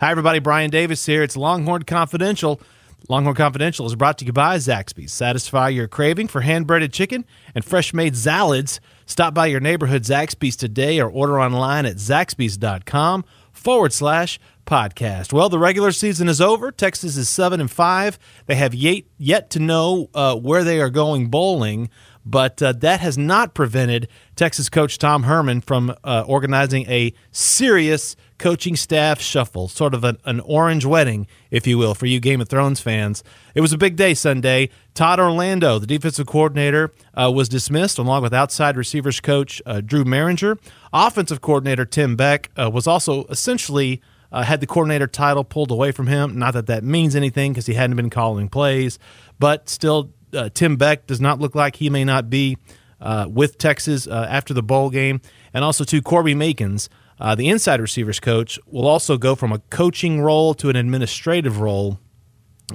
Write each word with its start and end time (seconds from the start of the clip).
Hi, 0.00 0.12
everybody. 0.12 0.38
Brian 0.38 0.70
Davis 0.70 1.04
here. 1.06 1.24
It's 1.24 1.36
Longhorn 1.36 1.82
Confidential. 1.82 2.60
Longhorn 3.08 3.34
Confidential 3.34 3.84
is 3.84 3.96
brought 3.96 4.16
to 4.18 4.24
you 4.24 4.32
by 4.32 4.56
Zaxby's. 4.58 5.10
Satisfy 5.10 5.70
your 5.70 5.88
craving 5.88 6.28
for 6.28 6.42
hand 6.42 6.68
breaded 6.68 6.92
chicken 6.92 7.24
and 7.52 7.64
fresh 7.64 7.92
made 7.92 8.16
salads. 8.16 8.80
Stop 9.06 9.34
by 9.34 9.46
your 9.46 9.58
neighborhood 9.58 10.04
Zaxby's 10.04 10.54
today 10.54 11.00
or 11.00 11.10
order 11.10 11.40
online 11.40 11.84
at 11.84 11.96
zaxby's.com 11.96 13.24
forward 13.50 13.92
slash 13.92 14.38
podcast. 14.64 15.32
Well, 15.32 15.48
the 15.48 15.58
regular 15.58 15.90
season 15.90 16.28
is 16.28 16.40
over. 16.40 16.70
Texas 16.70 17.16
is 17.16 17.28
7 17.28 17.60
and 17.60 17.68
5. 17.68 18.20
They 18.46 18.54
have 18.54 18.74
yet, 18.76 19.02
yet 19.16 19.50
to 19.50 19.58
know 19.58 20.10
uh, 20.14 20.36
where 20.36 20.62
they 20.62 20.80
are 20.80 20.90
going 20.90 21.28
bowling, 21.28 21.90
but 22.24 22.62
uh, 22.62 22.72
that 22.72 23.00
has 23.00 23.18
not 23.18 23.52
prevented 23.52 24.06
Texas 24.36 24.68
coach 24.68 24.96
Tom 24.98 25.24
Herman 25.24 25.60
from 25.60 25.92
uh, 26.04 26.22
organizing 26.24 26.88
a 26.88 27.12
serious 27.32 28.14
coaching 28.38 28.76
staff 28.76 29.20
shuffle, 29.20 29.68
sort 29.68 29.94
of 29.94 30.04
an, 30.04 30.18
an, 30.24 30.40
orange 30.40 30.84
wedding, 30.84 31.26
if 31.50 31.66
you 31.66 31.76
will, 31.76 31.94
for 31.94 32.06
you 32.06 32.20
Game 32.20 32.40
of 32.40 32.48
Thrones 32.48 32.80
fans. 32.80 33.22
It 33.54 33.60
was 33.60 33.72
a 33.72 33.78
big 33.78 33.96
day 33.96 34.14
Sunday. 34.14 34.70
Todd 34.94 35.20
Orlando, 35.20 35.78
the 35.78 35.86
defensive 35.86 36.26
coordinator, 36.26 36.92
uh, 37.14 37.30
was 37.34 37.48
dismissed, 37.48 37.98
along 37.98 38.22
with 38.22 38.32
outside 38.32 38.76
receivers 38.76 39.20
coach 39.20 39.60
uh, 39.66 39.80
Drew 39.80 40.04
Mehringer. 40.04 40.58
Offensive 40.92 41.40
coordinator 41.40 41.84
Tim 41.84 42.16
Beck 42.16 42.50
uh, 42.56 42.70
was 42.70 42.86
also 42.86 43.24
essentially. 43.24 44.00
Uh, 44.30 44.42
had 44.42 44.60
the 44.60 44.66
coordinator 44.66 45.06
title 45.06 45.42
pulled 45.42 45.70
away 45.70 45.90
from 45.90 46.06
him. 46.06 46.38
Not 46.38 46.52
that 46.52 46.66
that 46.66 46.84
means 46.84 47.16
anything 47.16 47.50
because 47.50 47.64
he 47.64 47.72
hadn't 47.72 47.96
been 47.96 48.10
calling 48.10 48.50
plays, 48.50 48.98
but 49.38 49.70
still, 49.70 50.12
uh, 50.34 50.50
Tim 50.52 50.76
Beck 50.76 51.06
does 51.06 51.18
not 51.18 51.40
look 51.40 51.54
like 51.54 51.76
he 51.76 51.88
may 51.88 52.04
not 52.04 52.28
be 52.28 52.58
uh, 53.00 53.26
with 53.26 53.56
Texas 53.56 54.06
after 54.06 54.52
the 54.52 54.62
bowl 54.62 54.90
game. 54.90 55.22
And 55.54 55.64
also, 55.64 55.82
to 55.84 56.02
Corby 56.02 56.34
Meekins, 56.34 56.90
uh, 57.20 57.34
the 57.34 57.48
inside 57.48 57.80
receivers 57.80 58.20
coach 58.20 58.58
will 58.66 58.86
also 58.86 59.16
go 59.16 59.34
from 59.34 59.52
a 59.52 59.58
coaching 59.70 60.20
role 60.20 60.54
to 60.54 60.68
an 60.68 60.76
administrative 60.76 61.60
role 61.60 61.98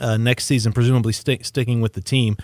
uh, 0.02 0.18
next 0.18 0.46
season, 0.46 0.74
presumably 0.74 1.14
st- 1.14 1.46
sticking 1.46 1.82
with 1.82 1.94
the 1.94 2.02
team. 2.02 2.36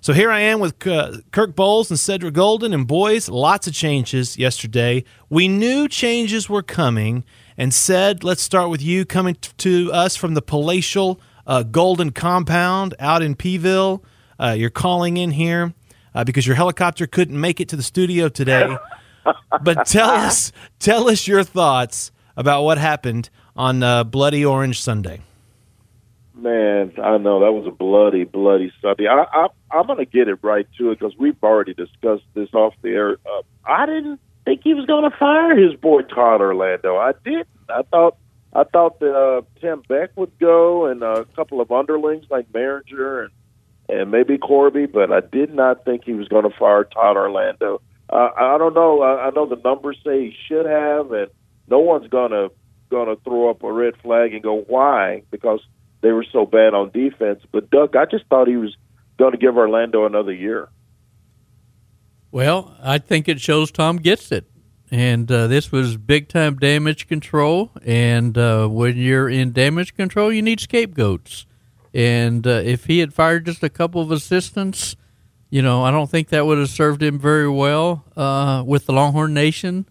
So 0.00 0.12
here 0.12 0.30
I 0.30 0.40
am 0.40 0.58
with 0.58 0.84
uh, 0.86 1.18
Kirk 1.30 1.54
Bohls 1.54 1.90
and 1.90 1.98
Cedric 1.98 2.34
Golden, 2.34 2.72
and 2.72 2.86
boys, 2.86 3.28
lots 3.28 3.66
of 3.68 3.74
changes 3.74 4.36
yesterday. 4.36 5.04
We 5.28 5.46
knew 5.46 5.88
changes 5.88 6.48
were 6.48 6.62
coming, 6.62 7.24
and 7.56 7.72
Ced, 7.72 8.24
let's 8.24 8.42
start 8.42 8.68
with 8.68 8.82
you 8.82 9.04
coming 9.04 9.36
t- 9.36 9.50
to 9.58 9.92
us 9.92 10.16
from 10.16 10.34
the 10.34 10.42
palatial 10.42 11.20
uh, 11.46 11.62
Golden 11.62 12.10
compound 12.10 12.94
out 12.98 13.22
in 13.22 13.36
Peeville. 13.36 14.02
Uh, 14.40 14.56
you're 14.58 14.70
calling 14.70 15.18
in 15.18 15.30
here 15.30 15.72
because 16.26 16.46
your 16.46 16.56
helicopter 16.56 17.06
couldn't 17.06 17.40
make 17.40 17.60
it 17.60 17.68
to 17.68 17.76
the 17.76 17.82
studio 17.82 18.28
today. 18.28 18.76
but 19.62 19.86
tell 19.86 20.10
us, 20.10 20.52
tell 20.78 21.08
us 21.08 21.26
your 21.26 21.42
thoughts 21.42 22.12
about 22.36 22.62
what 22.62 22.78
happened 22.78 23.30
on 23.56 23.82
uh, 23.82 24.04
Bloody 24.04 24.44
Orange 24.44 24.80
Sunday. 24.80 25.20
Man, 26.34 26.92
I 27.02 27.18
know 27.18 27.40
that 27.40 27.52
was 27.52 27.66
a 27.66 27.70
bloody, 27.70 28.24
bloody 28.24 28.72
Sunday. 28.80 29.06
I, 29.06 29.24
I, 29.32 29.46
I'm 29.70 29.86
going 29.86 29.98
to 29.98 30.06
get 30.06 30.28
it 30.28 30.38
right 30.42 30.66
to 30.78 30.90
it 30.90 30.98
because 30.98 31.16
we've 31.16 31.36
already 31.42 31.74
discussed 31.74 32.24
this 32.34 32.52
off 32.54 32.74
the 32.82 32.88
air. 32.88 33.18
Uh, 33.24 33.42
I 33.64 33.86
didn't 33.86 34.18
think 34.44 34.62
he 34.64 34.74
was 34.74 34.86
going 34.86 35.08
to 35.08 35.16
fire 35.16 35.56
his 35.56 35.74
boy 35.78 36.02
Todd 36.02 36.40
Orlando. 36.40 36.96
I 36.96 37.12
didn't. 37.24 37.48
I 37.68 37.82
thought 37.82 38.16
I 38.54 38.64
thought 38.64 39.00
that 39.00 39.14
uh, 39.14 39.42
Tim 39.60 39.82
Beck 39.88 40.10
would 40.16 40.36
go 40.38 40.86
and 40.86 41.02
uh, 41.02 41.22
a 41.22 41.24
couple 41.24 41.60
of 41.60 41.70
underlings 41.70 42.26
like 42.30 42.50
Mehringer 42.52 43.24
and 43.24 43.30
and 43.88 44.10
maybe 44.10 44.38
Corby, 44.38 44.86
but 44.86 45.12
I 45.12 45.20
did 45.20 45.54
not 45.54 45.84
think 45.84 46.04
he 46.04 46.12
was 46.12 46.28
going 46.28 46.48
to 46.48 46.56
fire 46.56 46.84
Todd 46.84 47.16
Orlando. 47.16 47.82
Uh, 48.12 48.28
I 48.36 48.58
don't 48.58 48.74
know. 48.74 49.00
I, 49.00 49.28
I 49.28 49.30
know 49.30 49.46
the 49.46 49.56
numbers 49.56 49.98
say 50.04 50.26
he 50.26 50.36
should 50.46 50.66
have, 50.66 51.12
and 51.12 51.28
no 51.66 51.78
one's 51.78 52.08
gonna 52.08 52.48
gonna 52.90 53.16
throw 53.24 53.48
up 53.48 53.62
a 53.62 53.72
red 53.72 53.96
flag 54.02 54.34
and 54.34 54.42
go 54.42 54.60
why 54.60 55.22
because 55.30 55.60
they 56.02 56.12
were 56.12 56.26
so 56.30 56.44
bad 56.44 56.74
on 56.74 56.90
defense. 56.90 57.40
But 57.50 57.70
Doug, 57.70 57.96
I 57.96 58.04
just 58.04 58.26
thought 58.26 58.48
he 58.48 58.56
was 58.56 58.76
going 59.18 59.32
to 59.32 59.38
give 59.38 59.56
Orlando 59.56 60.04
another 60.04 60.32
year. 60.32 60.68
Well, 62.30 62.76
I 62.82 62.98
think 62.98 63.28
it 63.28 63.40
shows 63.40 63.70
Tom 63.70 63.96
gets 63.96 64.30
it. 64.30 64.46
And 64.90 65.30
uh, 65.32 65.46
this 65.46 65.72
was 65.72 65.96
big 65.96 66.28
time 66.28 66.56
damage 66.56 67.08
control. 67.08 67.70
And 67.82 68.36
uh, 68.36 68.68
when 68.68 68.98
you're 68.98 69.28
in 69.28 69.52
damage 69.52 69.94
control, 69.94 70.30
you 70.30 70.42
need 70.42 70.60
scapegoats. 70.60 71.46
And 71.94 72.46
uh, 72.46 72.62
if 72.64 72.86
he 72.86 72.98
had 72.98 73.14
fired 73.14 73.46
just 73.46 73.62
a 73.62 73.70
couple 73.70 74.02
of 74.02 74.10
assistants, 74.10 74.96
you 75.52 75.60
know, 75.60 75.84
I 75.84 75.90
don't 75.90 76.08
think 76.08 76.30
that 76.30 76.46
would 76.46 76.56
have 76.56 76.70
served 76.70 77.02
him 77.02 77.18
very 77.18 77.46
well 77.46 78.06
uh, 78.16 78.64
with 78.66 78.86
the 78.86 78.94
Longhorn 78.94 79.34
Nation. 79.34 79.86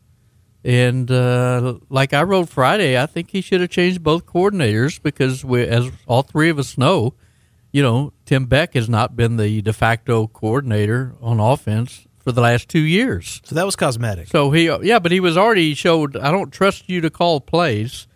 And 0.63 1.09
uh, 1.11 1.75
like 1.87 2.13
I 2.13 2.23
wrote 2.23 2.49
Friday, 2.49 2.99
I 2.99 3.05
think 3.05 3.29
he 3.29 3.41
should 3.41 3.61
have 3.61 3.69
changed 3.69 4.01
both 4.01 4.25
coordinators 4.25 4.99
because, 4.99 5.45
we, 5.45 5.63
as 5.63 5.91
all 6.07 6.23
three 6.23 6.49
of 6.49 6.57
us 6.57 6.79
know, 6.79 7.13
you 7.71 7.83
know, 7.83 8.11
Tim 8.25 8.47
Beck 8.47 8.73
has 8.73 8.89
not 8.89 9.15
been 9.15 9.37
the 9.37 9.61
de 9.61 9.71
facto 9.71 10.25
coordinator 10.25 11.13
on 11.21 11.39
offense 11.39 12.07
for 12.17 12.31
the 12.31 12.41
last 12.41 12.67
two 12.67 12.79
years. 12.79 13.39
So 13.43 13.53
that 13.53 13.65
was 13.65 13.75
cosmetic. 13.75 14.29
So 14.29 14.49
he, 14.49 14.65
yeah, 14.81 14.97
but 14.97 15.11
he 15.11 15.19
was 15.19 15.37
already 15.37 15.75
showed. 15.75 16.17
I 16.17 16.31
don't 16.31 16.49
trust 16.49 16.89
you 16.89 17.01
to 17.01 17.11
call 17.11 17.39
plays. 17.39 18.07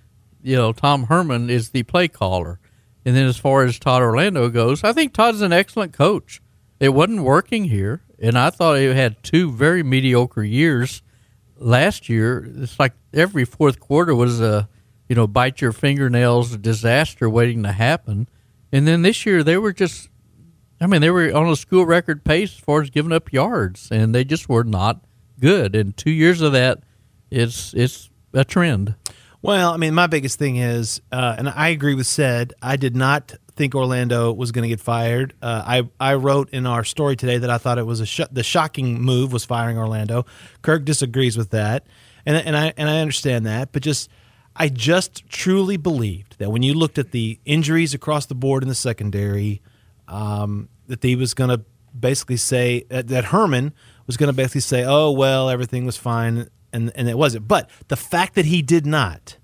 You 0.42 0.56
know, 0.56 0.74
Tom 0.74 1.04
Herman 1.04 1.52
is 1.52 1.70
the 1.70 1.84
play 1.84 2.08
caller. 2.08 2.60
And 3.06 3.16
then 3.16 3.28
as 3.28 3.38
far 3.38 3.64
as 3.66 3.78
Todd 3.78 4.02
Orlando 4.02 4.50
goes, 4.50 4.84
I 4.84 4.94
think 4.94 5.14
Todd's 5.14 5.42
an 5.42 5.54
excellent 5.54 5.94
coach 5.94 6.42
it 6.86 6.94
wasn't 6.94 7.24
working 7.24 7.66
here, 7.66 8.02
and 8.20 8.38
I 8.38 8.52
thought 8.52 8.78
it 8.78 8.96
had 8.96 9.24
two 9.24 9.52
very 9.52 9.82
mediocre 9.82 10.44
years 10.44 11.02
last 11.58 12.08
year. 12.10 12.48
It's 12.58 12.80
like 12.80 12.94
every 13.12 13.44
fourth 13.44 13.80
quarter 13.80 14.14
was 14.14 14.40
a 14.40 14.70
you 15.10 15.16
know 15.16 15.26
bite 15.26 15.62
your 15.62 15.72
fingernails 15.72 16.56
disaster 16.58 17.28
waiting 17.28 17.64
to 17.64 17.72
happen, 17.72 18.30
and 18.72 18.88
then 18.88 19.02
this 19.02 19.26
year 19.26 19.44
they 19.44 19.58
were 19.58 19.74
just. 19.74 20.10
I 20.80 20.88
mean, 20.88 21.00
they 21.00 21.10
were 21.10 21.34
on 21.34 21.48
a 21.48 21.56
school 21.56 21.86
record 21.86 22.26
pace 22.26 22.54
as 22.54 22.60
far 22.60 22.82
as 22.82 22.90
giving 22.90 23.14
up 23.14 23.32
yards, 23.32 23.88
and 23.92 24.14
they 24.14 24.26
just 24.26 24.50
were 24.50 24.66
not 24.66 25.06
good. 25.40 25.74
And 25.74 25.96
two 25.96 26.12
years 26.12 26.42
of 26.42 26.52
that, 26.52 26.84
it's 27.32 27.74
it's 27.74 28.10
a 28.34 28.46
trend. 28.46 28.94
Well, 29.42 29.72
I 29.72 29.78
mean, 29.78 29.94
my 29.94 30.08
biggest 30.08 30.38
thing 30.38 30.58
is, 30.58 31.02
uh, 31.12 31.36
and 31.38 31.48
I 31.48 31.70
agree 31.70 31.96
with 31.96 32.08
Ced, 32.08 32.52
I 32.62 32.76
did 32.76 32.96
not 32.96 33.34
think 33.56 33.74
Orlando 33.74 34.32
was 34.32 34.52
going 34.52 34.64
to 34.64 34.70
get 34.70 34.80
fired. 34.80 35.34
Uh, 35.42 35.64
I 35.66 35.90
I 36.00 36.16
wrote 36.16 36.50
in 36.50 36.66
our 36.66 36.84
story 36.84 37.16
today 37.16 37.38
that 37.38 37.50
I 37.50 37.58
thought 37.58 37.78
it 37.78 37.86
was 37.86 38.00
a 38.00 38.06
sh- 38.06 38.22
the 38.32 38.44
shocking 38.44 39.02
move 39.02 39.32
was 39.32 39.46
firing 39.46 39.78
Orlando. 39.78 40.26
Kirk 40.62 40.86
disagrees 40.86 41.38
with 41.38 41.52
that, 41.52 41.86
and 42.26 42.36
and 42.36 42.56
I 42.56 42.74
and 42.78 42.90
I 42.90 43.00
understand 43.00 43.46
that, 43.46 43.72
but 43.72 43.82
just 43.82 44.10
I 44.56 44.70
just 44.70 45.28
truly 45.30 45.78
believed 45.78 46.38
that 46.40 46.52
when 46.52 46.64
you 46.64 46.74
looked 46.74 46.98
at 46.98 47.12
the 47.12 47.40
injuries 47.46 47.94
across 47.94 48.26
the 48.26 48.36
board 48.36 48.64
in 48.64 48.70
the 48.70 48.76
secondary, 48.76 49.62
um, 50.08 50.70
that 50.88 51.04
he 51.04 51.16
was 51.16 51.34
going 51.34 51.50
to 51.50 51.64
basically 51.98 52.38
say 52.38 52.86
uh, 52.92 53.02
that 53.06 53.26
Herman 53.26 53.74
was 54.08 54.18
going 54.18 54.28
to 54.28 54.34
basically 54.34 54.62
say, 54.62 54.84
"Oh 54.86 55.12
well, 55.12 55.50
everything 55.50 55.86
was 55.86 55.98
fine," 55.98 56.50
and 56.74 56.92
and 56.96 57.08
it 57.08 57.18
wasn't. 57.18 57.48
But 57.48 57.70
the 57.88 57.98
fact 57.98 58.36
that 58.36 58.46
he 58.46 58.62
did 58.62 58.86
not, 58.86 59.38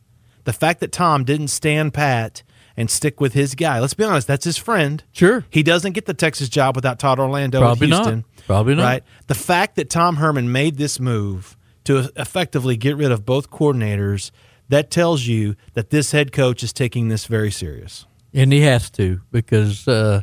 the 0.44 0.53
fact 0.53 0.81
that 0.81 0.91
Tom 0.91 1.23
didn't 1.23 1.47
stand 1.47 1.94
pat 1.94 2.44
and 2.77 2.89
stick 2.89 3.19
with 3.19 3.33
his 3.33 3.55
guy. 3.55 3.79
Let's 3.79 3.93
be 3.93 4.03
honest, 4.03 4.27
that's 4.27 4.45
his 4.45 4.57
friend. 4.57 5.03
Sure. 5.11 5.45
He 5.49 5.63
doesn't 5.63 5.93
get 5.93 6.05
the 6.05 6.13
Texas 6.13 6.49
job 6.49 6.75
without 6.75 6.99
Todd 6.99 7.19
Orlando 7.19 7.59
Probably 7.59 7.87
Houston. 7.87 8.25
Not. 8.37 8.45
Probably 8.47 8.75
not. 8.75 8.83
Right? 8.83 9.03
The 9.27 9.35
fact 9.35 9.75
that 9.75 9.89
Tom 9.89 10.17
Herman 10.17 10.51
made 10.51 10.77
this 10.77 10.99
move 10.99 11.57
to 11.83 12.09
effectively 12.15 12.77
get 12.77 12.95
rid 12.95 13.11
of 13.11 13.25
both 13.25 13.49
coordinators, 13.49 14.31
that 14.69 14.89
tells 14.89 15.25
you 15.25 15.55
that 15.73 15.89
this 15.89 16.11
head 16.11 16.31
coach 16.31 16.63
is 16.63 16.71
taking 16.71 17.09
this 17.09 17.25
very 17.25 17.51
serious. 17.51 18.05
And 18.33 18.53
he 18.53 18.61
has 18.61 18.89
to 18.91 19.21
because 19.31 19.88
uh, 19.88 20.21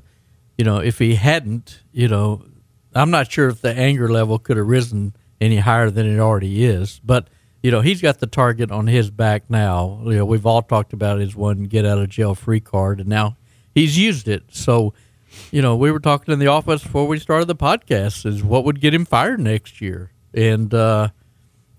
you 0.58 0.64
know, 0.64 0.78
if 0.78 0.98
he 0.98 1.14
hadn't, 1.14 1.82
you 1.92 2.08
know, 2.08 2.44
I'm 2.94 3.10
not 3.10 3.30
sure 3.30 3.48
if 3.48 3.60
the 3.62 3.72
anger 3.72 4.10
level 4.10 4.38
could 4.38 4.56
have 4.56 4.66
risen 4.66 5.14
any 5.40 5.58
higher 5.58 5.88
than 5.88 6.06
it 6.06 6.18
already 6.18 6.64
is, 6.64 7.00
but 7.04 7.28
you 7.62 7.70
know, 7.70 7.80
he's 7.80 8.00
got 8.00 8.20
the 8.20 8.26
target 8.26 8.70
on 8.70 8.86
his 8.86 9.10
back 9.10 9.50
now. 9.50 10.00
You 10.04 10.16
know, 10.16 10.24
we've 10.24 10.46
all 10.46 10.62
talked 10.62 10.92
about 10.92 11.18
his 11.18 11.34
one 11.34 11.64
get 11.64 11.84
out 11.84 11.98
of 11.98 12.08
jail 12.08 12.34
free 12.34 12.60
card, 12.60 13.00
and 13.00 13.08
now 13.08 13.36
he's 13.74 13.98
used 13.98 14.28
it. 14.28 14.44
So, 14.50 14.94
you 15.50 15.62
know, 15.62 15.76
we 15.76 15.90
were 15.90 16.00
talking 16.00 16.32
in 16.32 16.38
the 16.38 16.46
office 16.46 16.82
before 16.82 17.06
we 17.06 17.18
started 17.18 17.46
the 17.46 17.56
podcast 17.56 18.26
is 18.26 18.42
what 18.42 18.64
would 18.64 18.80
get 18.80 18.94
him 18.94 19.04
fired 19.04 19.40
next 19.40 19.80
year, 19.80 20.12
and 20.32 20.72
uh, 20.72 21.08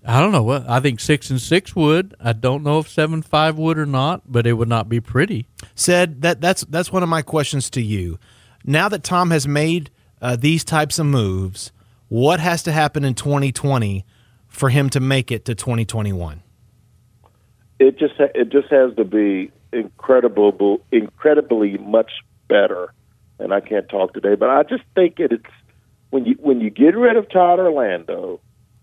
I 0.04 0.20
don't 0.20 0.32
know 0.32 0.42
what 0.42 0.68
I 0.68 0.80
think 0.80 1.00
six 1.00 1.30
and 1.30 1.40
six 1.40 1.74
would. 1.74 2.14
I 2.20 2.32
don't 2.32 2.62
know 2.62 2.78
if 2.78 2.88
seven 2.88 3.22
five 3.22 3.56
would 3.58 3.78
or 3.78 3.86
not, 3.86 4.22
but 4.30 4.46
it 4.46 4.54
would 4.54 4.68
not 4.68 4.88
be 4.88 5.00
pretty. 5.00 5.46
Ced 5.74 6.20
that 6.20 6.40
that's 6.40 6.62
that's 6.64 6.92
one 6.92 7.02
of 7.02 7.08
my 7.08 7.22
questions 7.22 7.70
to 7.70 7.82
you. 7.82 8.18
Now 8.64 8.88
that 8.90 9.02
Tom 9.02 9.30
has 9.30 9.48
made 9.48 9.90
uh, 10.20 10.36
these 10.36 10.64
types 10.64 10.98
of 10.98 11.06
moves, 11.06 11.72
what 12.08 12.40
has 12.40 12.62
to 12.64 12.72
happen 12.72 13.04
in 13.04 13.14
2020? 13.14 14.04
For 14.50 14.68
him 14.68 14.90
to 14.90 15.00
make 15.00 15.30
it 15.30 15.46
to 15.46 15.54
2021? 15.54 16.42
It 17.78 17.98
just 17.98 18.14
it 18.18 18.50
just 18.50 18.68
has 18.70 18.94
to 18.96 19.04
be 19.04 19.50
incredible, 19.72 20.84
incredibly 20.92 21.78
much 21.78 22.10
better. 22.48 22.92
And 23.38 23.54
I 23.54 23.60
can't 23.60 23.88
talk 23.88 24.12
today, 24.12 24.34
but 24.34 24.50
I 24.50 24.64
just 24.64 24.82
think 24.94 25.18
it, 25.18 25.32
it's 25.32 25.44
when 26.10 26.26
you 26.26 26.34
when 26.40 26.60
you 26.60 26.68
get 26.68 26.94
rid 26.94 27.16
of 27.16 27.30
Todd 27.30 27.58
Orlando, 27.58 28.40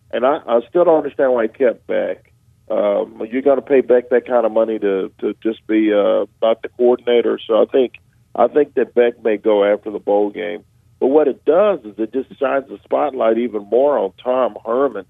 and 0.09 0.25
I, 0.25 0.39
I 0.47 0.61
still 0.67 0.85
don't 0.85 0.97
understand 0.97 1.33
why 1.33 1.43
he 1.43 1.49
kept 1.49 1.85
Beck. 1.85 2.33
Um, 2.69 3.21
you're 3.31 3.43
going 3.43 3.57
to 3.57 3.61
pay 3.61 3.81
Beck 3.81 4.09
that 4.09 4.25
kind 4.25 4.45
of 4.47 4.51
money 4.51 4.79
to 4.79 5.11
to 5.19 5.35
just 5.43 5.65
be 5.67 5.93
uh, 5.93 6.25
not 6.41 6.63
the 6.63 6.69
coordinator. 6.75 7.39
So 7.45 7.61
I 7.61 7.65
think 7.65 7.93
I 8.33 8.47
think 8.47 8.73
that 8.73 8.95
Beck 8.95 9.23
may 9.23 9.37
go 9.37 9.63
after 9.63 9.91
the 9.91 9.99
bowl 9.99 10.31
game. 10.31 10.63
But 10.99 11.07
what 11.07 11.27
it 11.27 11.45
does 11.45 11.79
is 11.85 11.93
it 11.99 12.11
just 12.11 12.39
shines 12.39 12.67
the 12.67 12.79
spotlight 12.83 13.37
even 13.37 13.67
more 13.69 13.99
on 13.99 14.13
Tom 14.23 14.57
Herman. 14.65 15.05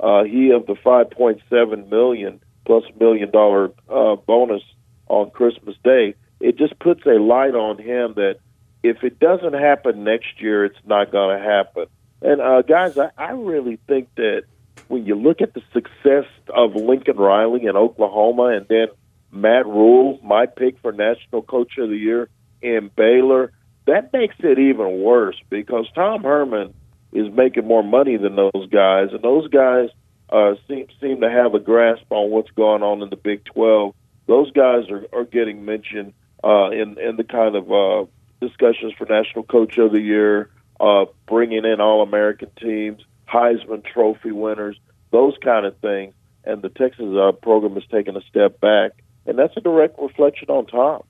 Uh, 0.00 0.24
he 0.24 0.50
of 0.50 0.66
the 0.66 0.74
5.7 0.74 1.90
million 1.90 2.40
plus 2.64 2.84
million 3.00 3.30
dollar 3.30 3.72
uh, 3.88 4.16
bonus 4.16 4.62
on 5.08 5.30
Christmas 5.30 5.76
Day. 5.82 6.14
It 6.40 6.56
just 6.56 6.78
puts 6.78 7.04
a 7.06 7.18
light 7.18 7.54
on 7.54 7.78
him 7.78 8.14
that 8.14 8.36
if 8.82 9.02
it 9.02 9.18
doesn't 9.18 9.54
happen 9.54 10.04
next 10.04 10.40
year, 10.40 10.64
it's 10.64 10.78
not 10.86 11.10
going 11.10 11.36
to 11.36 11.44
happen. 11.44 11.86
And 12.22 12.40
uh, 12.40 12.62
guys, 12.62 12.96
I, 12.98 13.10
I 13.16 13.32
really 13.32 13.78
think 13.88 14.14
that 14.16 14.44
when 14.88 15.04
you 15.04 15.14
look 15.14 15.40
at 15.40 15.54
the 15.54 15.62
success 15.72 16.26
of 16.48 16.74
Lincoln 16.74 17.16
Riley 17.16 17.64
in 17.66 17.76
Oklahoma, 17.76 18.56
and 18.56 18.66
then 18.68 18.88
Matt 19.30 19.66
Rhule, 19.66 20.18
my 20.22 20.46
pick 20.46 20.78
for 20.80 20.92
National 20.92 21.42
Coach 21.42 21.76
of 21.78 21.90
the 21.90 21.96
Year 21.96 22.28
in 22.62 22.90
Baylor, 22.96 23.52
that 23.86 24.12
makes 24.12 24.36
it 24.40 24.58
even 24.58 25.00
worse 25.00 25.36
because 25.50 25.86
Tom 25.94 26.22
Herman 26.22 26.74
is 27.12 27.32
making 27.32 27.66
more 27.66 27.82
money 27.82 28.16
than 28.16 28.36
those 28.36 28.68
guys, 28.70 29.08
and 29.12 29.22
those 29.22 29.48
guys 29.48 29.88
uh, 30.30 30.54
seem 30.66 30.86
seem 31.00 31.20
to 31.20 31.30
have 31.30 31.54
a 31.54 31.58
grasp 31.58 32.04
on 32.10 32.30
what's 32.30 32.50
going 32.50 32.82
on 32.82 33.02
in 33.02 33.10
the 33.10 33.16
Big 33.16 33.44
Twelve. 33.44 33.94
Those 34.26 34.50
guys 34.52 34.90
are, 34.90 35.06
are 35.12 35.24
getting 35.24 35.64
mentioned 35.64 36.12
uh, 36.44 36.70
in 36.70 36.98
in 36.98 37.16
the 37.16 37.24
kind 37.24 37.56
of 37.56 37.72
uh, 37.72 38.04
discussions 38.40 38.92
for 38.98 39.06
National 39.06 39.44
Coach 39.44 39.78
of 39.78 39.92
the 39.92 40.00
Year, 40.00 40.50
uh, 40.80 41.06
bringing 41.26 41.64
in 41.64 41.80
All 41.80 42.02
American 42.02 42.50
teams, 42.60 43.02
Heisman 43.26 43.84
Trophy 43.84 44.32
winners, 44.32 44.78
those 45.10 45.34
kind 45.42 45.66
of 45.66 45.76
things. 45.78 46.14
And 46.44 46.62
the 46.62 46.70
Texas 46.70 47.14
uh, 47.14 47.32
program 47.32 47.74
has 47.74 47.84
taken 47.90 48.16
a 48.16 48.22
step 48.22 48.60
back, 48.60 48.92
and 49.26 49.38
that's 49.38 49.54
a 49.56 49.60
direct 49.60 49.98
reflection 50.00 50.48
on 50.48 50.66
Tom. 50.66 51.02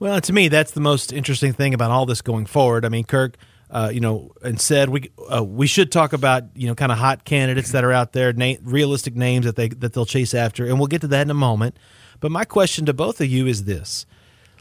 Well, 0.00 0.20
to 0.20 0.32
me, 0.32 0.48
that's 0.48 0.72
the 0.72 0.80
most 0.80 1.12
interesting 1.12 1.52
thing 1.52 1.74
about 1.74 1.92
all 1.92 2.06
this 2.06 2.22
going 2.22 2.46
forward. 2.46 2.84
I 2.84 2.88
mean, 2.88 3.04
Kirk, 3.04 3.36
uh, 3.72 3.90
you 3.92 4.00
know, 4.00 4.30
and 4.42 4.58
Ced 4.58 4.90
we 4.90 5.10
uh, 5.34 5.42
we 5.42 5.66
should 5.66 5.90
talk 5.90 6.12
about 6.12 6.44
you 6.54 6.66
know 6.66 6.74
kind 6.74 6.92
of 6.92 6.98
hot 6.98 7.24
candidates 7.24 7.72
that 7.72 7.82
are 7.82 7.92
out 7.92 8.12
there, 8.12 8.32
na- 8.34 8.56
realistic 8.62 9.16
names 9.16 9.46
that 9.46 9.56
they 9.56 9.68
that 9.68 9.94
they'll 9.94 10.04
chase 10.04 10.34
after, 10.34 10.66
and 10.66 10.78
we'll 10.78 10.88
get 10.88 11.00
to 11.00 11.08
that 11.08 11.22
in 11.22 11.30
a 11.30 11.34
moment. 11.34 11.78
But 12.20 12.30
my 12.30 12.44
question 12.44 12.84
to 12.86 12.92
both 12.92 13.20
of 13.22 13.28
you 13.28 13.46
is 13.46 13.64
this: 13.64 14.04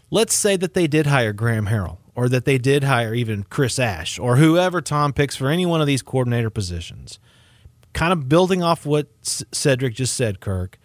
Let's 0.09 0.33
say 0.33 0.55
that 0.55 0.73
they 0.73 0.87
did 0.87 1.07
hire 1.07 1.33
Graham 1.33 1.67
Harrell, 1.67 1.97
or 2.15 2.29
that 2.29 2.45
they 2.45 2.57
did 2.57 2.85
hire 2.85 3.13
even 3.13 3.43
Chris 3.43 3.79
Ash, 3.79 4.17
or 4.17 4.37
whoever 4.37 4.81
Tom 4.81 5.11
picks 5.11 5.35
for 5.35 5.49
any 5.49 5.65
one 5.65 5.81
of 5.81 5.87
these 5.87 6.01
coordinator 6.01 6.49
positions. 6.49 7.19
Kind 7.91 8.13
of 8.13 8.29
building 8.29 8.63
off 8.63 8.85
what 8.85 9.09
C- 9.21 9.43
Cedric 9.51 9.93
just 9.93 10.15
said, 10.15 10.39
Kirk. 10.39 10.79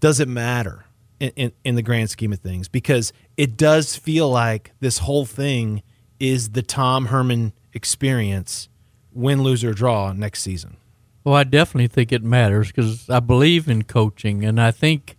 Does 0.00 0.20
it 0.20 0.28
matter? 0.28 0.84
In, 1.18 1.30
in, 1.34 1.52
in, 1.64 1.74
the 1.74 1.82
grand 1.82 2.10
scheme 2.10 2.32
of 2.32 2.38
things 2.38 2.68
because 2.68 3.12
it 3.36 3.56
does 3.56 3.96
feel 3.96 4.30
like 4.30 4.70
this 4.78 4.98
whole 4.98 5.26
thing 5.26 5.82
is 6.20 6.50
the 6.50 6.62
Tom 6.62 7.06
Herman 7.06 7.52
experience, 7.72 8.68
win, 9.12 9.42
lose, 9.42 9.64
or 9.64 9.72
draw 9.72 10.12
next 10.12 10.42
season. 10.42 10.76
Well, 11.24 11.34
I 11.34 11.44
definitely 11.44 11.88
think 11.88 12.12
it 12.12 12.22
matters 12.22 12.68
because 12.68 13.10
I 13.10 13.20
believe 13.20 13.68
in 13.68 13.84
coaching, 13.84 14.44
and 14.44 14.60
I 14.60 14.70
think, 14.70 15.16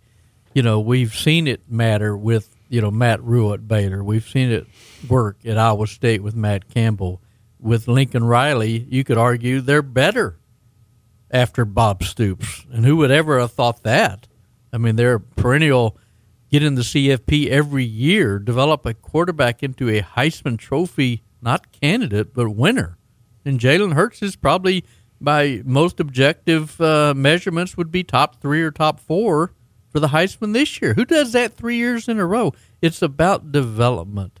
you 0.54 0.62
know, 0.62 0.80
we've 0.80 1.14
seen 1.14 1.46
it 1.46 1.62
matter 1.68 2.16
with, 2.16 2.54
you 2.68 2.80
know, 2.80 2.90
Matt 2.90 3.22
Rhule 3.22 3.52
at 3.54 3.68
Baylor. 3.68 4.02
We've 4.02 4.26
seen 4.26 4.50
it 4.50 4.66
work 5.08 5.38
at 5.44 5.58
Iowa 5.58 5.86
State 5.86 6.22
with 6.22 6.34
Matt 6.34 6.68
Campbell. 6.68 7.20
With 7.60 7.88
Lincoln 7.88 8.24
Riley, 8.24 8.86
you 8.88 9.04
could 9.04 9.18
argue 9.18 9.60
they're 9.60 9.82
better 9.82 10.38
after 11.30 11.64
Bob 11.64 12.02
Stoops. 12.02 12.64
And 12.72 12.86
who 12.86 12.96
would 12.96 13.10
ever 13.10 13.38
have 13.38 13.52
thought 13.52 13.82
that? 13.82 14.26
I 14.72 14.78
mean, 14.78 14.96
they're 14.96 15.18
perennial 15.18 15.98
get 16.50 16.62
in 16.62 16.74
the 16.74 16.82
CFP 16.82 17.48
every 17.48 17.84
year, 17.84 18.38
develop 18.38 18.84
a 18.84 18.94
quarterback 18.94 19.62
into 19.62 19.88
a 19.88 20.02
Heisman 20.02 20.58
Trophy, 20.58 21.22
not 21.40 21.72
candidate, 21.72 22.34
but 22.34 22.50
winner. 22.50 22.98
And 23.44 23.60
Jalen 23.60 23.94
Hurts 23.94 24.22
is 24.22 24.36
probably, 24.36 24.84
by 25.20 25.62
most 25.64 26.00
objective 26.00 26.80
uh, 26.80 27.14
measurements, 27.16 27.76
would 27.76 27.90
be 27.90 28.02
top 28.02 28.40
three 28.40 28.62
or 28.62 28.70
top 28.70 29.00
four 29.00 29.52
for 29.90 30.00
the 30.00 30.08
Heisman 30.08 30.52
this 30.52 30.80
year. 30.80 30.94
Who 30.94 31.04
does 31.04 31.32
that 31.32 31.54
three 31.54 31.76
years 31.76 32.08
in 32.08 32.18
a 32.18 32.26
row? 32.26 32.52
It's 32.82 33.02
about 33.02 33.52
development. 33.52 34.40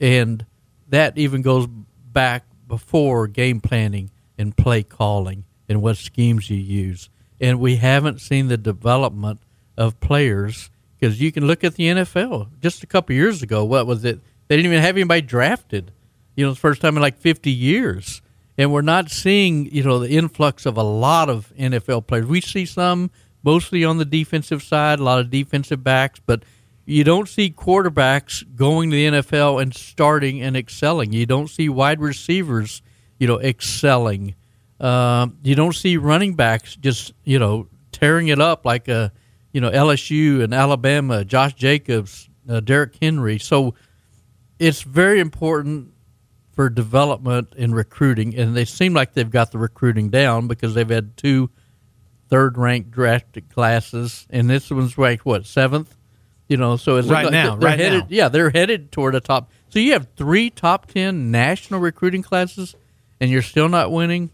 And 0.00 0.44
that 0.88 1.16
even 1.16 1.42
goes 1.42 1.66
back 1.66 2.44
before 2.68 3.26
game 3.26 3.60
planning 3.60 4.10
and 4.36 4.56
play 4.56 4.82
calling 4.82 5.44
and 5.68 5.82
what 5.82 5.96
schemes 5.96 6.50
you 6.50 6.56
use. 6.56 7.08
And 7.40 7.60
we 7.60 7.76
haven't 7.76 8.20
seen 8.20 8.48
the 8.48 8.56
development 8.56 9.40
of 9.76 9.98
players 10.00 10.70
because 11.04 11.20
you 11.20 11.30
can 11.30 11.46
look 11.46 11.62
at 11.62 11.74
the 11.74 11.84
NFL 11.84 12.48
just 12.62 12.82
a 12.82 12.86
couple 12.86 13.14
years 13.14 13.42
ago. 13.42 13.62
What 13.62 13.86
was 13.86 14.06
it? 14.06 14.20
They 14.48 14.56
didn't 14.56 14.72
even 14.72 14.82
have 14.82 14.96
anybody 14.96 15.20
drafted. 15.20 15.92
You 16.34 16.46
know, 16.46 16.52
the 16.52 16.58
first 16.58 16.80
time 16.80 16.96
in 16.96 17.02
like 17.02 17.18
50 17.18 17.50
years. 17.50 18.22
And 18.56 18.72
we're 18.72 18.80
not 18.80 19.10
seeing, 19.10 19.66
you 19.66 19.82
know, 19.82 19.98
the 19.98 20.08
influx 20.08 20.64
of 20.64 20.78
a 20.78 20.82
lot 20.82 21.28
of 21.28 21.52
NFL 21.58 22.06
players. 22.06 22.24
We 22.24 22.40
see 22.40 22.64
some 22.64 23.10
mostly 23.42 23.84
on 23.84 23.98
the 23.98 24.06
defensive 24.06 24.62
side, 24.62 24.98
a 24.98 25.02
lot 25.02 25.20
of 25.20 25.28
defensive 25.28 25.84
backs, 25.84 26.22
but 26.24 26.42
you 26.86 27.04
don't 27.04 27.28
see 27.28 27.50
quarterbacks 27.50 28.42
going 28.56 28.88
to 28.90 28.96
the 28.96 29.06
NFL 29.20 29.60
and 29.60 29.74
starting 29.74 30.40
and 30.40 30.56
excelling. 30.56 31.12
You 31.12 31.26
don't 31.26 31.50
see 31.50 31.68
wide 31.68 32.00
receivers, 32.00 32.80
you 33.18 33.26
know, 33.26 33.40
excelling. 33.40 34.36
Uh, 34.80 35.26
you 35.42 35.54
don't 35.54 35.74
see 35.74 35.98
running 35.98 36.34
backs 36.34 36.76
just, 36.76 37.12
you 37.24 37.38
know, 37.38 37.68
tearing 37.92 38.28
it 38.28 38.40
up 38.40 38.64
like 38.64 38.88
a 38.88 39.12
you 39.54 39.60
know 39.60 39.70
LSU 39.70 40.42
and 40.42 40.52
Alabama, 40.52 41.24
Josh 41.24 41.54
Jacobs, 41.54 42.28
uh, 42.46 42.60
Derrick 42.60 42.96
Henry. 43.00 43.38
So 43.38 43.74
it's 44.58 44.82
very 44.82 45.20
important 45.20 45.92
for 46.52 46.68
development 46.68 47.54
and 47.56 47.74
recruiting, 47.74 48.36
and 48.36 48.54
they 48.54 48.64
seem 48.64 48.92
like 48.92 49.14
they've 49.14 49.30
got 49.30 49.52
the 49.52 49.58
recruiting 49.58 50.10
down 50.10 50.48
because 50.48 50.74
they've 50.74 50.88
had 50.88 51.16
two 51.16 51.50
third-ranked 52.28 52.90
drafted 52.90 53.48
classes, 53.48 54.26
and 54.28 54.50
this 54.50 54.70
one's 54.70 54.98
ranked 54.98 55.24
what 55.24 55.46
seventh. 55.46 55.96
You 56.48 56.58
know, 56.58 56.76
so 56.76 56.96
it's 56.96 57.08
right 57.08 57.24
like 57.24 57.32
now, 57.32 57.56
right 57.56 57.78
headed, 57.78 58.00
now. 58.02 58.06
yeah, 58.10 58.28
they're 58.28 58.50
headed 58.50 58.92
toward 58.92 59.14
a 59.14 59.20
top. 59.20 59.50
So 59.70 59.78
you 59.78 59.92
have 59.94 60.08
three 60.16 60.50
top 60.50 60.86
ten 60.86 61.30
national 61.30 61.80
recruiting 61.80 62.22
classes, 62.22 62.74
and 63.20 63.30
you're 63.30 63.40
still 63.40 63.68
not 63.68 63.92
winning. 63.92 64.30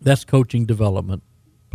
That's 0.00 0.24
coaching 0.24 0.66
development 0.66 1.22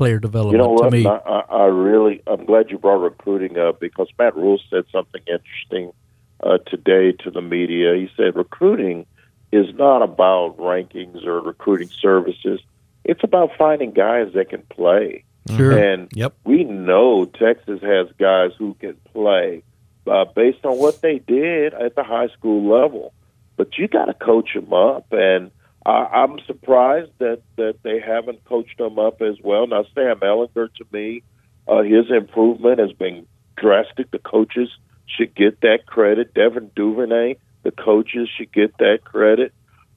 player 0.01 0.17
development 0.17 0.53
you 0.53 0.57
know 0.57 0.75
to 0.77 0.83
what? 0.83 0.91
me. 0.91 1.05
I, 1.05 1.43
I 1.47 1.65
really, 1.65 2.23
I'm 2.25 2.45
glad 2.45 2.71
you 2.71 2.79
brought 2.79 3.03
recruiting 3.03 3.59
up 3.59 3.79
because 3.79 4.07
Matt 4.17 4.35
Rhule 4.35 4.59
said 4.71 4.85
something 4.91 5.21
interesting 5.27 5.93
uh, 6.41 6.57
today 6.65 7.11
to 7.23 7.29
the 7.29 7.41
media. 7.41 7.93
He 7.93 8.09
said 8.17 8.35
recruiting 8.35 9.05
is 9.51 9.67
not 9.75 10.01
about 10.01 10.57
rankings 10.57 11.23
or 11.23 11.39
recruiting 11.41 11.91
services. 12.01 12.59
It's 13.03 13.23
about 13.23 13.51
finding 13.59 13.91
guys 13.91 14.33
that 14.33 14.49
can 14.49 14.63
play. 14.63 15.23
Sure. 15.55 15.71
And 15.77 16.09
Yep. 16.15 16.33
we 16.45 16.63
know 16.63 17.25
Texas 17.25 17.79
has 17.83 18.07
guys 18.17 18.53
who 18.57 18.73
can 18.79 18.95
play 19.13 19.61
uh, 20.07 20.25
based 20.35 20.65
on 20.65 20.79
what 20.79 20.99
they 21.03 21.19
did 21.19 21.75
at 21.75 21.93
the 21.93 22.03
high 22.03 22.29
school 22.29 22.67
level. 22.67 23.13
But 23.55 23.77
you 23.77 23.87
got 23.87 24.05
to 24.05 24.15
coach 24.15 24.55
them 24.55 24.73
up, 24.73 25.05
and 25.11 25.51
I, 25.85 25.91
I'm 25.91 26.39
surprised 26.45 27.11
that 27.19 27.41
that 27.55 27.75
they 27.83 27.99
haven't 27.99 28.43
coached 28.45 28.77
them 28.77 28.99
up 28.99 29.21
as 29.21 29.35
well. 29.43 29.67
Now, 29.67 29.85
Sam 29.95 30.19
Ehlinger, 30.19 30.73
to 30.75 30.85
me, 30.91 31.23
uh, 31.67 31.81
his 31.81 32.09
improvement 32.09 32.79
has 32.79 32.91
been 32.93 33.25
drastic. 33.57 34.11
The 34.11 34.19
coaches 34.19 34.69
should 35.07 35.35
get 35.35 35.61
that 35.61 35.85
credit. 35.85 36.33
Devin 36.33 36.71
Duvernay, 36.75 37.35
the 37.63 37.71
coaches 37.71 38.29
should 38.35 38.51
get 38.51 38.77
that 38.77 38.99
credit. 39.03 39.53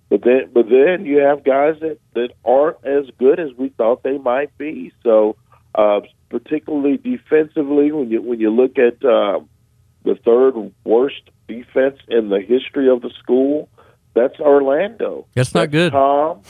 But 0.08 0.22
then, 0.22 0.50
but 0.52 0.66
then 0.68 1.06
you 1.06 1.18
have 1.18 1.44
guys 1.44 1.76
that 1.80 1.98
that 2.14 2.30
aren't 2.44 2.84
as 2.84 3.06
good 3.18 3.40
as 3.40 3.50
we 3.56 3.70
thought 3.70 4.02
they 4.02 4.18
might 4.18 4.56
be. 4.58 4.92
So, 5.02 5.36
uh, 5.74 6.00
particularly 6.28 6.98
defensively, 6.98 7.90
when 7.90 8.10
you 8.10 8.22
when 8.22 8.40
you 8.40 8.50
look 8.50 8.78
at 8.78 9.04
uh, 9.04 9.40
the 10.04 10.14
third 10.24 10.72
worst 10.84 11.22
defense 11.48 11.98
in 12.08 12.28
the 12.28 12.40
history 12.40 12.88
of 12.88 13.02
the 13.02 13.10
school, 13.22 13.68
that's 14.14 14.38
Orlando. 14.40 15.26
That's 15.34 15.54
not 15.54 15.70
good. 15.70 15.92
Tom, 15.92 16.42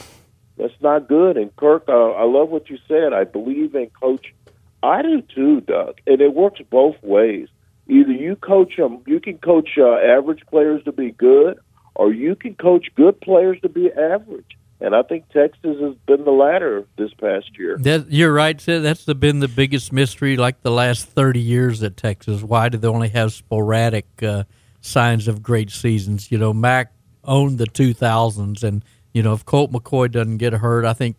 that's 0.57 0.73
not 0.81 1.07
good. 1.07 1.37
And 1.37 1.55
Kirk, 1.55 1.85
uh, 1.87 2.11
I 2.11 2.23
love 2.23 2.49
what 2.49 2.69
you 2.69 2.77
said. 2.87 3.13
I 3.13 3.23
believe 3.23 3.75
in 3.75 3.89
coach. 3.89 4.33
I 4.81 5.01
do 5.01 5.21
too, 5.21 5.61
Doug, 5.61 5.99
and 6.05 6.21
it 6.21 6.33
works 6.33 6.61
both 6.69 6.95
ways. 7.01 7.47
Either 7.87 8.11
you 8.11 8.35
coach 8.35 8.77
them, 8.77 9.01
you 9.05 9.19
can 9.19 9.37
coach 9.37 9.69
uh, 9.77 9.95
average 9.95 10.41
players 10.47 10.83
to 10.85 10.91
be 10.91 11.11
good, 11.11 11.59
or 11.95 12.13
you 12.13 12.35
can 12.35 12.55
coach 12.55 12.87
good 12.95 13.19
players 13.21 13.59
to 13.61 13.69
be 13.69 13.91
average. 13.91 14.57
And 14.81 14.93
I 14.93 15.03
think 15.03 15.29
Texas 15.29 15.79
has 15.79 15.95
been 16.05 16.25
the 16.25 16.31
latter 16.31 16.85
this 16.97 17.13
past 17.13 17.57
year. 17.57 17.77
That, 17.79 18.11
you're 18.11 18.33
right. 18.33 18.59
That's 18.59 19.05
the, 19.05 19.15
been 19.15 19.39
the 19.39 19.47
biggest 19.47 19.93
mystery, 19.93 20.35
like 20.35 20.61
the 20.61 20.71
last 20.71 21.07
30 21.07 21.39
years 21.39 21.81
at 21.81 21.95
Texas. 21.95 22.43
Why 22.43 22.69
do 22.69 22.77
they 22.77 22.87
only 22.87 23.09
have 23.09 23.31
sporadic 23.31 24.05
uh, 24.21 24.43
signs 24.81 25.27
of 25.27 25.41
great 25.41 25.71
seasons? 25.71 26.29
You 26.29 26.37
know, 26.37 26.53
Mac 26.53 26.91
owned 27.25 27.57
the 27.57 27.65
2000s, 27.65 28.63
and 28.63 28.83
you 29.13 29.23
know, 29.23 29.33
if 29.33 29.45
Colt 29.45 29.71
McCoy 29.71 30.11
doesn't 30.11 30.37
get 30.37 30.53
hurt, 30.53 30.85
I 30.85 30.93
think 30.93 31.17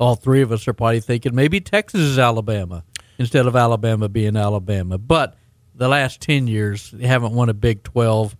all 0.00 0.14
three 0.16 0.42
of 0.42 0.52
us 0.52 0.66
are 0.68 0.72
probably 0.72 1.00
thinking 1.00 1.34
maybe 1.34 1.60
Texas 1.60 2.00
is 2.00 2.18
Alabama. 2.18 2.84
instead 3.18 3.46
of 3.46 3.56
Alabama 3.56 4.08
being 4.08 4.36
Alabama. 4.36 4.96
But 4.96 5.34
the 5.74 5.88
last 5.88 6.20
10 6.20 6.46
years, 6.46 6.90
they 6.92 7.06
haven't 7.06 7.32
won 7.32 7.48
a 7.48 7.54
Big 7.54 7.82
12 7.82 8.36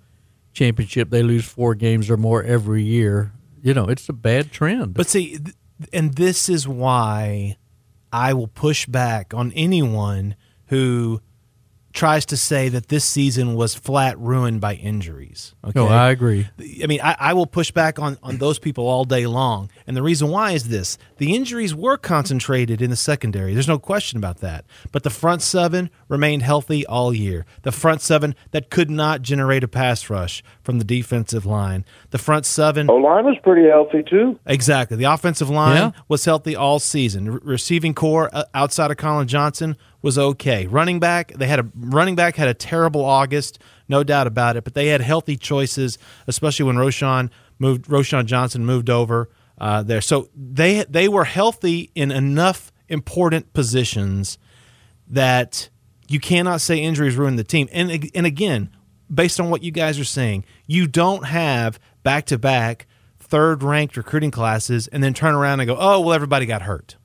championship. 0.53 1.11
They 1.11 1.23
lose 1.23 1.45
four 1.45 1.75
games 1.75 2.11
or 2.11 2.17
more 2.17 2.43
every 2.43 2.83
year. 2.83 3.33
You 3.63 3.75
know, 3.75 3.87
it's 3.89 4.09
a 4.09 4.13
bad 4.13 4.53
trend. 4.53 4.95
But 4.95 5.09
see, 5.09 5.39
and 5.93 6.15
this 6.15 6.49
is 6.49 6.67
why 6.67 7.57
I 8.13 8.35
will 8.35 8.49
push 8.49 8.87
back 8.87 9.35
on 9.35 9.53
anyone 9.53 10.37
who 10.67 11.21
tries 11.99 12.25
to 12.27 12.37
say 12.37 12.69
that 12.69 12.87
this 12.89 13.05
season 13.05 13.57
was 13.57 13.75
flat 13.75 14.17
ruined 14.21 14.61
by 14.61 14.75
injuries. 14.75 15.57
Okay, 15.65 15.81
no, 15.81 15.89
I 15.89 16.11
agree. 16.11 16.47
I 16.81 16.87
mean, 16.87 17.01
I, 17.03 17.17
I 17.19 17.33
will 17.33 17.45
push 17.47 17.73
back 17.73 17.99
on, 17.99 18.17
on 18.23 18.39
those 18.39 18.61
people 18.61 18.87
all 18.87 19.05
day 19.05 19.27
long. 19.27 19.69
And 19.85 19.97
the 19.97 20.03
reason 20.03 20.29
why 20.29 20.53
is 20.53 20.69
this 20.69 20.97
the 21.17 21.35
injuries 21.35 21.75
were 21.75 21.97
concentrated 21.97 22.81
in 22.81 22.91
the 22.91 22.97
secondary. 22.97 23.53
There's 23.53 23.67
no 23.67 23.81
question 23.81 24.17
about 24.17 24.39
that. 24.39 24.65
But 24.93 25.03
the 25.03 25.11
front 25.11 25.43
seven 25.43 25.91
remained 26.07 26.43
healthy 26.45 26.87
all 26.87 27.13
year. 27.13 27.45
The 27.63 27.73
front 27.73 28.01
seven 28.01 28.37
that 28.53 28.71
could 28.71 28.91
not 28.91 29.23
generate 29.23 29.65
a 29.65 29.69
pass 29.69 30.09
rush 30.09 30.45
from 30.63 30.79
the 30.79 30.85
defensive 30.85 31.45
line. 31.47 31.85
The 32.11 32.19
front 32.19 32.47
seven. 32.47 32.89
O 32.89 32.95
line 32.95 33.25
was 33.25 33.37
pretty 33.43 33.69
healthy, 33.69 34.05
too. 34.09 34.39
Exactly. 34.47 34.97
The 34.97 35.05
offensive 35.13 35.51
line 35.51 35.77
Yeah. 35.77 35.91
was 36.07 36.25
healthy 36.25 36.55
all 36.55 36.79
season. 36.79 37.29
Re- 37.33 37.41
receiving 37.43 37.93
corps 37.93 38.31
uh, 38.33 38.45
outside 38.55 38.93
of 38.93 38.99
Collin 38.99 39.27
Johnson 39.27 39.77
was 40.03 40.19
okay. 40.19 40.67
Running 40.67 41.01
back, 41.01 41.33
they 41.35 41.47
had 41.47 41.59
a 41.59 41.67
running 41.75 42.15
back 42.15 42.37
had 42.37 42.49
a 42.49 42.55
terrible 42.55 43.05
August, 43.05 43.59
no 43.89 44.05
doubt 44.05 44.27
about 44.27 44.57
it. 44.57 44.65
But 44.65 44.75
they 44.75 44.89
had 44.89 45.01
healthy 45.01 45.37
choices, 45.37 45.99
especially 46.27 46.67
when 46.67 46.77
Roschon 46.77 47.31
moved. 47.59 47.87
Roschon 47.87 48.27
Johnson 48.27 48.65
moved 48.65 48.91
over 48.91 49.29
uh, 49.59 49.83
there, 49.83 50.01
so 50.01 50.29
they 50.35 50.85
they 50.89 51.09
were 51.09 51.25
healthy 51.25 51.91
in 51.95 52.11
enough 52.11 52.73
important 52.89 53.53
positions 53.53 54.39
that 55.09 55.69
you 56.09 56.21
cannot 56.21 56.61
say 56.61 56.79
injuries 56.79 57.17
ruined 57.17 57.39
the 57.39 57.45
team. 57.45 57.69
And 57.73 58.11
and 58.15 58.27
again, 58.27 58.71
based 59.13 59.41
on 59.41 59.51
what 59.51 59.63
you 59.63 59.71
guys 59.71 59.99
are 59.99 60.05
saying, 60.05 60.45
you 60.67 60.87
don't 60.87 61.27
have 61.27 61.79
back 62.03 62.27
to 62.27 62.39
back 62.39 62.87
third 63.19 63.63
ranked 63.63 63.97
recruiting 63.97 64.31
classes 64.31 64.87
and 64.89 65.03
then 65.03 65.13
turn 65.13 65.35
around 65.35 65.61
and 65.61 65.67
go, 65.67 65.77
oh 65.79 66.01
well, 66.01 66.15
everybody 66.15 66.47
got 66.47 66.63
hurt. 66.63 66.97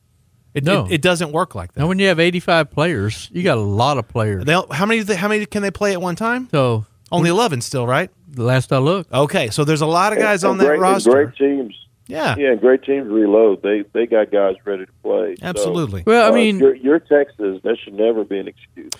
It, 0.53 0.63
No. 0.63 0.85
it, 0.85 0.93
it 0.93 1.01
doesn't 1.01 1.31
work 1.31 1.55
like 1.55 1.73
that. 1.73 1.79
Now, 1.79 1.87
when 1.87 1.99
you 1.99 2.07
have 2.07 2.19
85 2.19 2.69
players, 2.71 3.29
you 3.33 3.43
got 3.43 3.57
a 3.57 3.61
lot 3.61 3.97
of 3.97 4.07
players. 4.07 4.45
They, 4.45 4.53
how 4.71 4.85
many? 4.85 5.03
How 5.15 5.27
many 5.27 5.45
can 5.45 5.61
they 5.61 5.71
play 5.71 5.93
at 5.93 6.01
one 6.01 6.15
time? 6.15 6.47
So, 6.51 6.85
Only 7.11 7.29
eleven 7.29 7.61
still, 7.61 7.87
right? 7.87 8.09
the 8.27 8.43
last 8.43 8.73
I 8.73 8.79
looked, 8.79 9.13
Okay, 9.13 9.49
so 9.51 9.63
there's 9.63 9.81
a 9.81 9.85
lot 9.85 10.11
of 10.11 10.17
guys 10.19 10.43
And 10.43 10.51
on 10.51 10.57
that 10.57 10.65
great, 10.65 10.73
and 10.73 10.81
roster. 10.81 11.11
Great 11.11 11.35
teams. 11.35 11.75
Yeah, 12.07 12.35
Yeah, 12.37 12.55
great 12.55 12.83
teams 12.83 13.07
reload. 13.09 13.61
They 13.61 13.83
they 13.93 14.05
got 14.07 14.31
guys 14.31 14.55
ready 14.65 14.85
to 14.85 14.91
play. 15.03 15.35
So, 15.39 15.45
absolutely. 15.45 16.03
well, 16.05 16.25
I 16.25 16.29
uh, 16.29 16.33
mean, 16.33 16.59
your, 16.59 16.75
your 16.75 16.99
Texas, 16.99 17.61
that 17.63 17.77
should 17.83 17.93
never 17.93 18.23
be 18.23 18.39
an 18.39 18.47
excuse. 18.47 18.91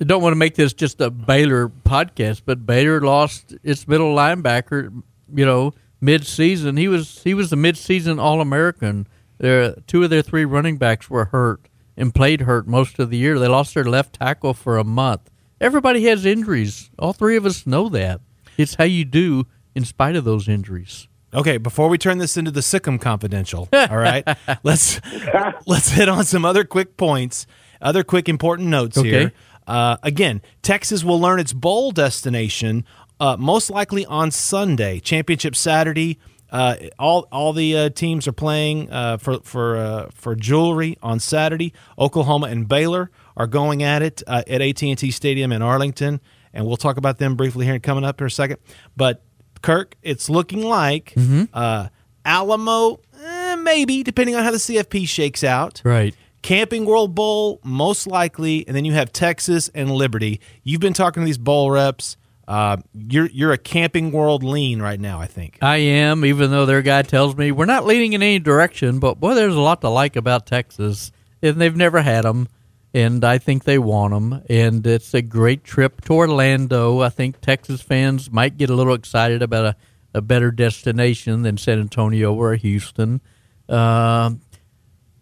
I 0.00 0.04
don't 0.04 0.22
want 0.22 0.32
to 0.32 0.36
make 0.36 0.54
this 0.54 0.72
just 0.72 1.00
a 1.02 1.10
Baylor 1.10 1.68
podcast, 1.68 2.42
but 2.46 2.64
Baylor 2.64 3.00
lost 3.02 3.54
its 3.62 3.86
middle 3.86 4.14
linebacker. 4.16 4.90
You 5.32 5.46
know, 5.46 5.72
mid-season, 6.00 6.76
he 6.76 6.88
was 6.88 7.22
he 7.22 7.34
was 7.34 7.50
the 7.50 7.56
mid-season 7.56 8.18
All-American. 8.18 9.06
Their 9.40 9.72
two 9.86 10.04
of 10.04 10.10
their 10.10 10.22
three 10.22 10.44
running 10.44 10.76
backs 10.76 11.10
were 11.10 11.24
hurt 11.26 11.66
and 11.96 12.14
played 12.14 12.42
hurt 12.42 12.68
most 12.68 12.98
of 12.98 13.10
the 13.10 13.16
year. 13.16 13.38
They 13.38 13.48
lost 13.48 13.74
their 13.74 13.84
left 13.84 14.14
tackle 14.20 14.54
for 14.54 14.78
a 14.78 14.84
month. 14.84 15.30
Everybody 15.60 16.04
has 16.04 16.24
injuries. 16.24 16.90
All 16.98 17.12
three 17.12 17.36
of 17.36 17.44
us 17.44 17.66
know 17.66 17.88
that. 17.88 18.20
It's 18.56 18.74
how 18.76 18.84
you 18.84 19.04
do 19.04 19.46
in 19.74 19.84
spite 19.84 20.14
of 20.16 20.24
those 20.24 20.48
injuries. 20.48 21.08
Okay, 21.32 21.56
before 21.58 21.88
we 21.88 21.96
turn 21.96 22.18
this 22.18 22.36
into 22.36 22.50
the 22.50 22.60
Sic 22.62 22.86
'em 22.86 22.98
Confidential, 22.98 23.68
all 23.72 23.96
right, 23.96 24.26
let's 24.62 25.00
let's 25.66 25.90
hit 25.90 26.08
on 26.08 26.24
some 26.24 26.44
other 26.44 26.64
quick 26.64 26.96
points, 26.96 27.46
other 27.80 28.02
quick 28.04 28.28
important 28.28 28.68
notes 28.68 28.98
Okay. 28.98 29.08
here. 29.08 29.32
Uh, 29.66 29.96
again, 30.02 30.42
Texas 30.62 31.04
will 31.04 31.20
learn 31.20 31.38
its 31.38 31.52
bowl 31.52 31.92
destination 31.92 32.84
uh, 33.20 33.36
most 33.38 33.70
likely 33.70 34.04
on 34.06 34.30
Sunday, 34.30 34.98
Championship 34.98 35.54
Saturday. 35.54 36.18
Uh, 36.50 36.74
all 36.98 37.28
all 37.30 37.52
the 37.52 37.76
uh, 37.76 37.88
teams 37.90 38.26
are 38.26 38.32
playing 38.32 38.90
uh, 38.90 39.16
for 39.18 39.40
for 39.40 39.76
uh, 39.76 40.08
for 40.14 40.34
jewelry 40.34 40.98
on 41.02 41.20
Saturday. 41.20 41.72
Oklahoma 41.98 42.46
and 42.48 42.66
Baylor 42.68 43.10
are 43.36 43.46
going 43.46 43.82
at 43.82 44.02
it 44.02 44.22
uh, 44.26 44.42
at 44.46 44.60
AT 44.60 44.82
and 44.82 44.98
T 44.98 45.10
Stadium 45.10 45.52
in 45.52 45.62
Arlington, 45.62 46.20
and 46.52 46.66
we'll 46.66 46.76
talk 46.76 46.96
about 46.96 47.18
them 47.18 47.36
briefly 47.36 47.64
here 47.64 47.74
and 47.74 47.82
coming 47.82 48.04
up 48.04 48.20
in 48.20 48.26
a 48.26 48.30
second. 48.30 48.58
But 48.96 49.22
Kirk, 49.62 49.96
it's 50.02 50.28
looking 50.28 50.62
like 50.62 51.14
uh, 51.52 51.88
Alamo, 52.24 53.00
eh, 53.22 53.56
maybe 53.56 54.02
depending 54.02 54.34
on 54.34 54.44
how 54.44 54.50
the 54.50 54.58
CFP 54.58 55.08
shakes 55.08 55.44
out. 55.44 55.80
Right. 55.84 56.14
Camping 56.42 56.86
World 56.86 57.14
Bowl, 57.14 57.60
most 57.62 58.06
likely, 58.06 58.66
and 58.66 58.74
then 58.74 58.86
you 58.86 58.94
have 58.94 59.12
Texas 59.12 59.68
and 59.74 59.90
Liberty. 59.90 60.40
You've 60.62 60.80
been 60.80 60.94
talking 60.94 61.22
to 61.22 61.24
these 61.26 61.38
bowl 61.38 61.70
reps. 61.70 62.16
Uh, 62.50 62.78
you're 62.92 63.28
you're 63.28 63.52
a 63.52 63.58
Camping 63.58 64.10
World 64.10 64.42
lean 64.42 64.82
right 64.82 64.98
now. 64.98 65.20
I 65.20 65.26
think. 65.26 65.58
I 65.62 65.76
am, 65.76 66.24
even 66.24 66.50
though 66.50 66.66
their 66.66 66.82
guy 66.82 67.02
tells 67.02 67.36
me 67.36 67.52
we're 67.52 67.64
not 67.64 67.86
leaning 67.86 68.12
in 68.12 68.22
any 68.22 68.40
direction. 68.40 68.98
But 68.98 69.20
boy, 69.20 69.34
there's 69.34 69.54
a 69.54 69.60
lot 69.60 69.80
to 69.82 69.88
like 69.88 70.16
about 70.16 70.46
Texas, 70.46 71.12
and 71.42 71.60
they've 71.60 71.76
never 71.76 72.02
had 72.02 72.24
them, 72.24 72.48
and 72.92 73.24
I 73.24 73.38
think 73.38 73.62
they 73.62 73.78
want 73.78 74.12
them. 74.14 74.42
And 74.50 74.84
it's 74.84 75.14
a 75.14 75.22
great 75.22 75.62
trip 75.62 76.00
to 76.06 76.14
Orlando. 76.14 77.02
I 77.02 77.08
think 77.10 77.40
Texas 77.40 77.82
fans 77.82 78.32
might 78.32 78.56
get 78.56 78.68
a 78.68 78.74
little 78.74 78.94
excited 78.94 79.42
about 79.42 79.64
a, 79.66 79.76
a 80.14 80.20
better 80.20 80.50
destination 80.50 81.42
than 81.42 81.56
San 81.56 81.78
Antonio 81.78 82.34
or 82.34 82.56
Houston. 82.56 83.20
Um 83.68 84.40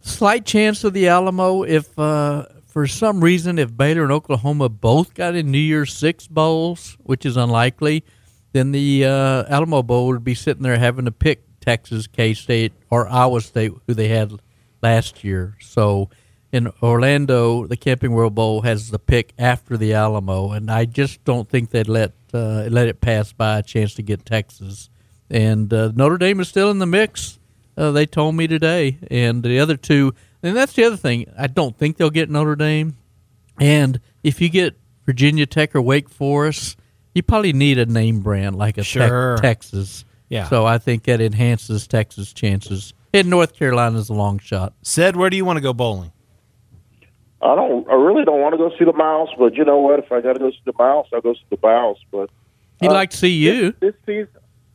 slight 0.00 0.47
chance 0.47 0.85
of 0.85 0.94
the 0.94 1.08
Alamo 1.08 1.62
if 1.62 1.99
uh, 1.99 2.47
for 2.78 2.87
some 2.87 3.25
reason 3.25 3.58
if 3.58 3.76
Baylor 3.76 4.04
and 4.04 4.12
Oklahoma 4.12 4.68
both 4.68 5.12
got 5.12 5.35
in 5.35 5.50
New 5.50 5.58
Year's 5.58 5.92
Six 5.92 6.28
bowls, 6.28 6.97
which 7.00 7.26
is 7.26 7.37
unlikely, 7.37 8.04
then 8.52 8.70
the 8.70 9.04
uh, 9.04 9.42
Alamo 9.49 9.82
Bowl 9.82 10.06
would 10.06 10.23
be 10.23 10.37
sitting 10.37 10.62
there 10.62 10.78
having 10.78 11.06
to 11.06 11.11
pick 11.11 11.42
Texas, 11.58 12.06
K 12.06 12.35
State, 12.35 12.73
or 12.88 13.08
Iowa 13.08 13.40
State, 13.40 13.73
who 13.88 13.94
they 13.94 14.06
had 14.06 14.32
last 14.80 15.25
year. 15.25 15.56
So 15.61 16.08
in 16.52 16.70
Orlando, 16.80 17.66
the 17.66 17.76
Camping 17.76 18.12
World 18.12 18.37
Bowl 18.37 18.62
has 18.62 18.92
the 18.92 19.00
pick 19.00 19.35
after 19.40 19.76
the 19.76 19.94
Alamo, 19.94 20.52
and 20.52 20.70
I 20.70 20.85
just 20.85 21.25
don't 21.25 21.49
think 21.49 21.70
they'd 21.70 21.88
let 21.88 22.12
uh, 22.32 22.68
let 22.70 22.87
it 22.87 23.00
pass 23.00 23.32
by 23.32 23.58
a 23.58 23.62
chance 23.64 23.94
to 23.94 24.02
get 24.02 24.25
Texas. 24.25 24.88
And 25.28 25.75
uh, 25.75 25.90
Notre 25.97 26.16
Dame 26.16 26.38
is 26.38 26.47
still 26.47 26.70
in 26.70 26.78
the 26.78 26.87
mix. 26.87 27.40
Uh, 27.76 27.90
they 27.90 28.06
told 28.06 28.37
me 28.37 28.47
today, 28.47 28.99
and 29.11 29.42
the 29.42 29.58
other 29.58 29.76
two, 29.76 30.14
and 30.42 30.57
that's 30.57 30.73
the 30.75 30.85
other 30.85 30.97
thing. 30.97 31.26
I 31.38 31.47
don't 31.47 31.76
think 31.76 31.97
they'll 31.97 32.11
get 32.11 32.30
Notre 32.30 32.57
Dame, 32.57 32.97
and 33.61 34.00
if 34.23 34.40
you 34.40 34.49
get 34.49 34.76
Virginia 35.07 35.47
Tech 35.47 35.75
or 35.75 35.80
Wake 35.83 36.09
Forest, 36.09 36.78
you 37.14 37.23
probably 37.23 37.52
need 37.52 37.78
a 37.78 37.87
name 37.87 38.21
brand 38.21 38.57
like 38.57 38.76
a 38.78 38.83
Tech- 38.83 39.09
Sure. 39.09 39.37
Texas. 39.38 40.04
Yeah. 40.28 40.49
So 40.49 40.66
I 40.66 40.78
think 40.78 41.04
that 41.04 41.21
enhances 41.21 41.87
Texas' 41.87 42.33
chances. 42.33 42.92
And 43.14 43.30
North 43.30 43.54
Carolina's 43.54 44.11
a 44.11 44.14
long 44.14 44.38
shot. 44.38 44.75
Ced, 44.85 45.16
where 45.16 45.30
do 45.30 45.37
you 45.38 45.45
want 45.47 45.57
to 45.57 45.62
go 45.62 45.73
bowling? 45.73 46.12
I 47.40 47.54
don't. 47.54 47.88
I 47.88 47.95
really 47.95 48.25
don't 48.25 48.40
want 48.40 48.52
to 48.52 48.59
go 48.59 48.71
see 48.78 48.85
the 48.85 48.92
mouse, 48.92 49.28
but 49.38 49.54
you 49.54 49.64
know 49.64 49.78
what? 49.78 50.00
If 50.00 50.11
I 50.12 50.21
got 50.21 50.35
to 50.35 50.38
go 50.40 50.50
see 50.50 50.59
the 50.66 50.73
mouse, 50.78 51.07
I'll 51.14 51.21
go 51.21 51.35
see 51.35 51.40
the 51.50 51.59
mouse. 51.62 51.99
But 52.11 52.30
He'd 52.80 52.88
Uh, 52.88 52.92
like 52.95 53.11
to 53.11 53.16
see 53.16 53.30
you. 53.30 53.75
this 53.80 53.95
season, 54.04 54.28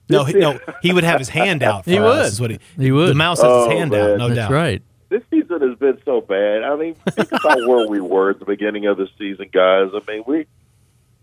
No, 0.09 0.19
this 0.23 0.27
he, 0.27 0.33
season- 0.41 0.59
no, 0.67 0.73
he 0.81 0.93
would 0.93 1.03
have 1.03 1.19
his 1.19 1.29
hand 1.29 1.61
out. 1.61 1.83
For 1.85 1.91
He 1.91 1.97
us, 1.99 2.03
would. 2.05 2.25
is 2.25 2.41
what 2.41 2.51
he, 2.51 2.59
He 2.77 2.91
would. 2.91 3.09
The 3.09 3.13
mouse 3.15 3.39
has 3.41 3.45
Oh, 3.51 3.69
his 3.69 3.77
hand 3.77 3.91
man. 3.91 4.01
out, 4.11 4.17
no 4.17 4.27
That's 4.29 4.37
doubt. 4.39 4.51
right. 4.51 4.81
This 5.13 5.23
season 5.29 5.61
has 5.69 5.77
been 5.77 5.99
so 6.05 6.21
bad. 6.21 6.63
I 6.63 6.75
mean, 6.75 6.95
think 7.11 7.31
about 7.31 7.57
where 7.67 7.87
we 7.87 8.01
were 8.01 8.31
at 8.31 8.39
the 8.39 8.45
beginning 8.45 8.85
of 8.87 8.97
the 8.97 9.07
season, 9.17 9.49
guys. 9.53 9.89
I 9.93 9.99
mean, 10.11 10.23
we, 10.27 10.45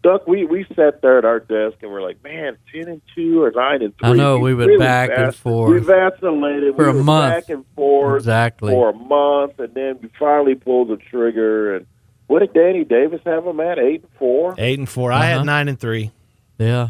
Duck, 0.02 0.26
we 0.26 0.46
we 0.46 0.64
sat 0.74 1.02
there 1.02 1.18
at 1.18 1.24
our 1.26 1.40
desk 1.40 1.76
and 1.82 1.90
we're 1.92 2.00
like, 2.00 2.22
man, 2.24 2.56
ten 2.72 2.88
and 2.88 3.02
two 3.14 3.42
or 3.42 3.50
nine 3.50 3.82
and 3.82 3.92
three. 3.98 4.08
I 4.08 4.12
know, 4.14 4.38
we 4.38 4.54
went 4.54 4.78
back 4.78 5.10
and 5.14 5.34
forth. 5.34 5.72
We 5.72 5.78
vacillated 5.80 6.74
For 6.76 6.90
we 6.92 7.00
a 7.00 7.02
month. 7.02 7.34
back 7.34 7.48
and 7.54 7.66
forth 7.76 8.16
Exactly. 8.20 8.72
for 8.72 8.90
a 8.90 8.94
month, 8.94 9.58
and 9.58 9.74
then 9.74 9.98
we 10.00 10.08
finally 10.18 10.54
pulled 10.54 10.88
the 10.88 10.96
trigger. 10.96 11.76
And 11.76 11.86
what 12.28 12.38
did 12.38 12.54
Danny 12.54 12.84
Davis 12.84 13.20
have 13.26 13.44
him 13.46 13.60
at? 13.60 13.78
Eight 13.78 14.02
and 14.02 14.10
four. 14.18 14.54
Eight 14.56 14.78
and 14.78 14.88
four. 14.88 15.12
I 15.12 15.24
had 15.26 15.34
Uh-huh. 15.36 15.44
nine 15.44 15.68
and 15.68 15.78
three. 15.78 16.12
Yeah. 16.58 16.88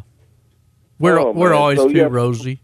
We're 1.01 1.19
Oh, 1.19 1.33
we're 1.33 1.49
man. 1.51 1.59
always 1.59 1.79
So, 1.79 1.89
too 1.89 1.97
yeah. 1.97 2.09
rosy. 2.11 2.61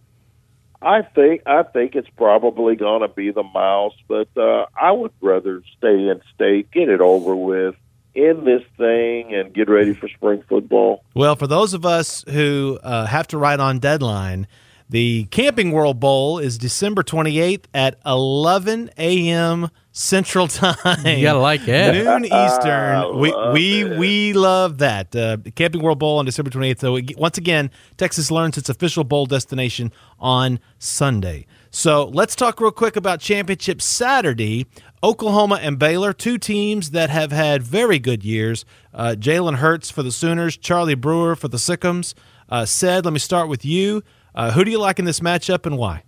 I 0.83 1.03
think 1.03 1.43
I 1.47 1.63
think 1.63 1.95
it's 1.95 2.09
probably 2.17 2.77
going 2.77 3.03
to 3.03 3.09
be 3.09 3.31
the 3.31 3.43
mouse, 3.43 3.95
but 4.09 4.29
uh, 4.37 4.67
I 4.81 4.93
would 4.93 5.13
rather 5.21 5.63
stay 5.79 6.09
in 6.09 6.21
state, 6.35 6.71
get 6.71 6.89
it 6.89 7.01
over 7.01 7.35
with, 7.35 7.75
end 8.15 8.47
this 8.47 8.63
thing, 8.77 9.35
and 9.35 9.55
get 9.55 9.69
ready 9.69 9.95
for 9.95 10.09
spring 10.09 10.43
football. 10.49 11.03
Well, 11.15 11.37
for 11.37 11.47
those 11.47 11.75
of 11.75 11.87
us 11.87 12.25
who 12.29 12.79
uh, 12.83 13.07
have 13.07 13.27
to 13.29 13.39
write 13.39 13.61
on 13.61 13.79
deadline, 13.79 14.47
The 14.89 15.25
Camping 15.33 15.73
World 15.73 15.99
Bowl 15.99 16.39
is 16.39 16.59
December 16.59 17.03
28th 17.03 17.65
at 17.75 17.99
11 18.07 18.91
a.m. 18.97 19.69
Central 19.91 20.47
Time. 20.49 20.77
You 21.05 21.23
gotta 21.23 21.41
like 21.41 21.65
that. 21.65 21.93
Noon 21.93 22.25
Eastern. 22.27 23.19
we 23.19 23.33
love 23.33 23.53
we 23.53 23.83
it. 23.83 23.99
we 23.99 24.33
love 24.33 24.79
that. 24.79 25.17
Uh, 25.17 25.39
Camping 25.57 25.83
World 25.83 25.99
Bowl 25.99 26.19
on 26.19 26.25
December 26.25 26.51
28th. 26.51 26.79
So 26.81 26.97
ag- 26.99 27.15
once 27.19 27.37
again, 27.37 27.71
Texas 27.97 28.31
learns 28.31 28.57
its 28.59 28.69
official 28.69 29.03
bowl 29.03 29.27
destination 29.27 29.91
on 30.21 30.61
Sunday. 30.79 31.47
So 31.71 32.05
let's 32.07 32.37
talk 32.37 32.61
real 32.61 32.71
quick 32.71 32.95
about 32.95 33.19
Championship 33.21 33.83
Saturday. 33.83 34.67
Oklahoma 35.03 35.59
and 35.61 35.79
Baylor, 35.81 36.13
two 36.13 36.39
teams 36.39 36.91
that 36.93 37.11
have 37.11 37.33
had 37.33 37.63
very 37.63 37.99
good 37.99 38.25
years. 38.25 38.65
Uh, 38.95 39.15
Jalen 39.19 39.57
Hurts 39.57 39.91
for 39.91 40.03
the 40.05 40.13
Sooners, 40.13 40.57
Charlie 40.57 40.95
Brewer 40.95 41.35
for 41.35 41.49
the 41.49 41.59
Sic 41.59 41.85
'ems. 41.85 42.15
Uh, 42.49 42.65
Ced, 42.65 43.05
let 43.05 43.13
me 43.13 43.19
start 43.19 43.49
with 43.49 43.65
you. 43.65 44.03
Uh, 44.37 44.53
who 44.53 44.65
do 44.65 44.71
you 44.71 44.79
like 44.79 44.99
in 44.99 45.05
this 45.07 45.21
matchup 45.21 45.67
and 45.67 45.79
why? 45.79 46.03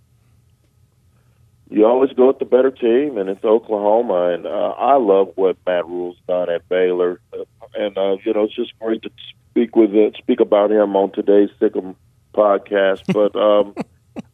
you 1.71 1.85
always 1.85 2.11
go 2.13 2.27
with 2.27 2.39
the 2.39 2.45
better 2.45 2.71
team, 2.71 3.17
and 3.17 3.29
it's 3.29 3.43
Oklahoma. 3.43 4.31
And 4.33 4.45
uh, 4.47 4.73
I 4.77 4.95
love 4.95 5.31
what 5.35 5.57
Matt 5.65 5.85
Rhule's 5.85 6.17
done 6.27 6.49
at 6.49 6.67
Baylor, 6.67 7.21
Uh, 7.31 7.43
and 7.75 7.97
uh, 7.97 8.17
you 8.25 8.33
know 8.33 8.45
it's 8.45 8.55
just 8.55 8.77
great 8.79 9.03
to 9.03 9.11
speak 9.51 9.75
with 9.75 9.91
uh, 9.93 10.17
speak 10.17 10.39
about 10.39 10.71
him 10.71 10.95
on 10.95 11.11
today's 11.11 11.49
Sic 11.59 11.75
'em 11.75 11.95
podcast. 12.33 13.03
But 13.13 13.35
um, 13.35 13.75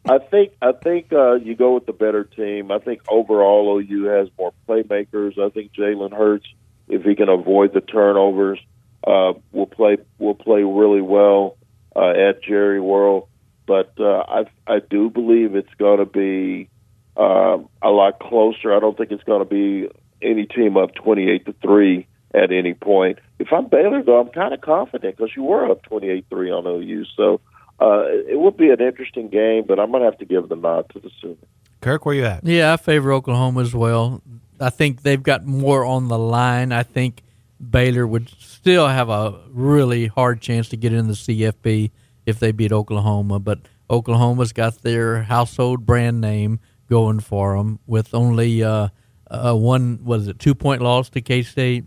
I 0.08 0.18
think 0.18 0.52
I 0.62 0.72
think 0.72 1.12
uh, 1.12 1.34
you 1.34 1.54
go 1.54 1.74
with 1.74 1.86
the 1.86 1.92
better 1.92 2.24
team. 2.24 2.70
I 2.70 2.78
think 2.78 3.02
overall 3.08 3.78
OU 3.78 4.04
has 4.04 4.28
more 4.38 4.52
playmakers. 4.66 5.38
I 5.38 5.50
think 5.50 5.72
Jalen 5.74 6.16
Hurts, 6.16 6.46
if 6.88 7.02
he 7.04 7.14
can 7.14 7.28
avoid 7.28 7.74
the 7.74 7.82
turnovers, 7.82 8.58
uh, 9.06 9.34
will 9.52 9.66
play 9.66 9.98
will 10.18 10.34
play 10.34 10.62
really 10.62 11.02
well 11.02 11.58
uh, 11.94 12.08
at 12.28 12.42
Jerry 12.42 12.80
World. 12.80 13.28
But 13.66 13.92
uh, 13.98 14.24
I 14.28 14.44
I 14.66 14.78
do 14.78 15.10
believe 15.10 15.54
it's 15.54 15.74
going 15.78 15.98
to 15.98 16.06
be 16.06 16.68
um, 17.16 17.68
a 17.82 17.90
lot 17.90 18.20
closer. 18.20 18.74
I 18.74 18.80
don't 18.80 18.96
think 18.96 19.10
it's 19.10 19.24
going 19.24 19.40
to 19.40 19.44
be 19.44 19.88
any 20.22 20.46
team 20.46 20.76
up 20.76 20.94
28 20.94 21.46
to 21.46 21.54
3 21.62 22.06
at 22.34 22.52
any 22.52 22.74
point. 22.74 23.18
If 23.38 23.52
I'm 23.52 23.68
Baylor, 23.68 24.02
though, 24.02 24.20
I'm 24.20 24.28
kind 24.28 24.54
of 24.54 24.60
confident 24.60 25.16
because 25.16 25.32
you 25.36 25.42
were 25.42 25.70
up 25.70 25.82
28 25.84 26.26
3 26.28 26.50
on 26.50 26.66
OU. 26.66 27.04
So 27.16 27.40
uh, 27.80 28.04
it 28.06 28.38
would 28.38 28.56
be 28.56 28.70
an 28.70 28.80
interesting 28.80 29.28
game, 29.28 29.64
but 29.66 29.78
I'm 29.78 29.90
going 29.90 30.02
to 30.02 30.10
have 30.10 30.18
to 30.18 30.24
give 30.24 30.48
the 30.48 30.56
nod 30.56 30.90
to 30.92 31.00
the 31.00 31.10
Sooners. 31.20 31.38
Kirk, 31.80 32.06
where 32.06 32.14
you 32.14 32.24
at? 32.24 32.44
Yeah, 32.44 32.72
I 32.72 32.76
favor 32.76 33.12
Oklahoma 33.12 33.60
as 33.60 33.74
well. 33.74 34.22
I 34.58 34.70
think 34.70 35.02
they've 35.02 35.22
got 35.22 35.46
more 35.46 35.84
on 35.84 36.08
the 36.08 36.18
line. 36.18 36.72
I 36.72 36.82
think 36.82 37.22
Baylor 37.70 38.06
would 38.06 38.28
still 38.40 38.88
have 38.88 39.08
a 39.08 39.40
really 39.50 40.06
hard 40.06 40.40
chance 40.40 40.68
to 40.70 40.76
get 40.76 40.92
in 40.92 41.06
the 41.06 41.12
CFP 41.14 41.90
if 42.26 42.38
they 42.38 42.52
beat 42.52 42.72
Oklahoma, 42.72 43.38
but 43.38 43.60
Oklahoma's 43.88 44.52
got 44.52 44.82
their 44.82 45.22
household 45.22 45.86
brand 45.86 46.20
name 46.20 46.60
going 46.88 47.20
for 47.20 47.56
them 47.56 47.78
with 47.86 48.14
only 48.14 48.62
uh, 48.62 48.88
uh, 49.30 49.54
one 49.54 50.04
was 50.04 50.28
it 50.28 50.38
two 50.38 50.54
point 50.54 50.82
loss 50.82 51.08
to 51.10 51.20
K 51.20 51.42
State, 51.42 51.84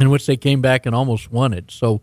in 0.00 0.10
which 0.10 0.26
they 0.26 0.36
came 0.36 0.60
back 0.60 0.86
and 0.86 0.94
almost 0.94 1.30
won 1.30 1.52
it. 1.52 1.70
So, 1.70 2.00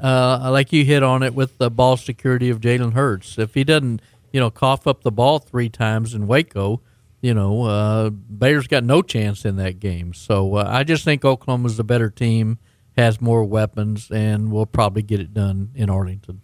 uh, 0.00 0.48
like 0.50 0.72
you 0.72 0.84
hit 0.84 1.02
on 1.02 1.22
it 1.22 1.34
with 1.34 1.58
the 1.58 1.70
ball 1.70 1.96
security 1.96 2.50
of 2.50 2.60
Jalen 2.60 2.92
Hurts. 2.92 3.38
If 3.38 3.54
he 3.54 3.64
doesn't, 3.64 4.00
you 4.32 4.40
know, 4.40 4.50
cough 4.50 4.86
up 4.86 5.02
the 5.02 5.12
ball 5.12 5.38
three 5.38 5.68
times 5.68 6.14
in 6.14 6.26
Waco, 6.26 6.80
you 7.20 7.34
know, 7.34 7.64
uh, 7.64 8.10
Baylor's 8.10 8.66
got 8.66 8.84
no 8.84 9.02
chance 9.02 9.44
in 9.44 9.56
that 9.56 9.80
game. 9.80 10.14
So 10.14 10.56
uh, 10.56 10.68
I 10.68 10.84
just 10.84 11.04
think 11.04 11.24
Oklahoma's 11.24 11.76
the 11.76 11.84
better 11.84 12.10
team, 12.10 12.58
has 12.96 13.20
more 13.20 13.44
weapons, 13.44 14.10
and 14.10 14.50
will 14.50 14.66
probably 14.66 15.02
get 15.02 15.20
it 15.20 15.32
done 15.32 15.70
in 15.74 15.88
Arlington. 15.88 16.40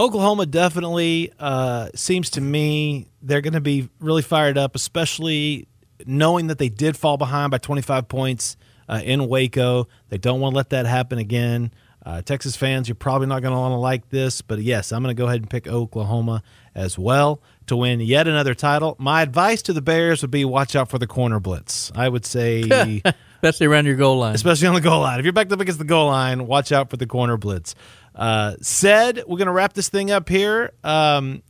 Oklahoma 0.00 0.46
definitely 0.46 1.30
uh, 1.38 1.90
seems 1.94 2.30
to 2.30 2.40
me 2.40 3.06
they're 3.20 3.42
going 3.42 3.52
to 3.52 3.60
be 3.60 3.90
really 4.00 4.22
fired 4.22 4.56
up, 4.56 4.74
especially 4.74 5.68
knowing 6.06 6.46
that 6.46 6.56
they 6.56 6.70
did 6.70 6.96
fall 6.96 7.18
behind 7.18 7.50
by 7.50 7.58
25 7.58 8.08
points 8.08 8.56
uh, 8.88 9.02
in 9.04 9.28
Waco. 9.28 9.88
They 10.08 10.16
don't 10.16 10.40
want 10.40 10.54
to 10.54 10.56
let 10.56 10.70
that 10.70 10.86
happen 10.86 11.18
again. 11.18 11.70
Uh, 12.02 12.22
Texas 12.22 12.56
fans, 12.56 12.88
you're 12.88 12.94
probably 12.94 13.26
not 13.26 13.42
going 13.42 13.52
to 13.52 13.60
want 13.60 13.72
to 13.72 13.76
like 13.76 14.08
this, 14.08 14.40
but 14.40 14.60
yes, 14.60 14.90
I'm 14.90 15.02
going 15.02 15.14
to 15.14 15.20
go 15.20 15.26
ahead 15.26 15.42
and 15.42 15.50
pick 15.50 15.68
Oklahoma 15.68 16.42
as 16.74 16.98
well 16.98 17.42
to 17.66 17.76
win 17.76 18.00
yet 18.00 18.26
another 18.26 18.54
title. 18.54 18.96
My 18.98 19.20
advice 19.20 19.60
to 19.62 19.74
the 19.74 19.82
Bears 19.82 20.22
would 20.22 20.30
be 20.30 20.46
watch 20.46 20.74
out 20.74 20.88
for 20.88 20.96
the 20.96 21.06
corner 21.06 21.40
blitz. 21.40 21.92
I 21.94 22.08
would 22.08 22.24
say 22.24 23.02
Especially 23.42 23.66
around 23.66 23.86
your 23.86 23.96
goal 23.96 24.18
line. 24.18 24.34
especially 24.34 24.68
on 24.68 24.74
the 24.74 24.80
goal 24.82 25.00
line. 25.00 25.18
If 25.18 25.24
you're 25.24 25.32
backed 25.32 25.50
up 25.50 25.60
against 25.60 25.78
the 25.78 25.84
goal 25.86 26.08
line, 26.08 26.46
watch 26.46 26.72
out 26.72 26.90
for 26.90 26.98
the 26.98 27.06
corner 27.06 27.38
blitz. 27.38 27.74
Uh, 28.14 28.54
Ced, 28.60 29.18
we're 29.26 29.38
going 29.38 29.46
to 29.46 29.52
wrap 29.52 29.72
this 29.72 29.88
thing 29.88 30.10
up 30.10 30.28
here. 30.28 30.72
Um, 30.84 31.42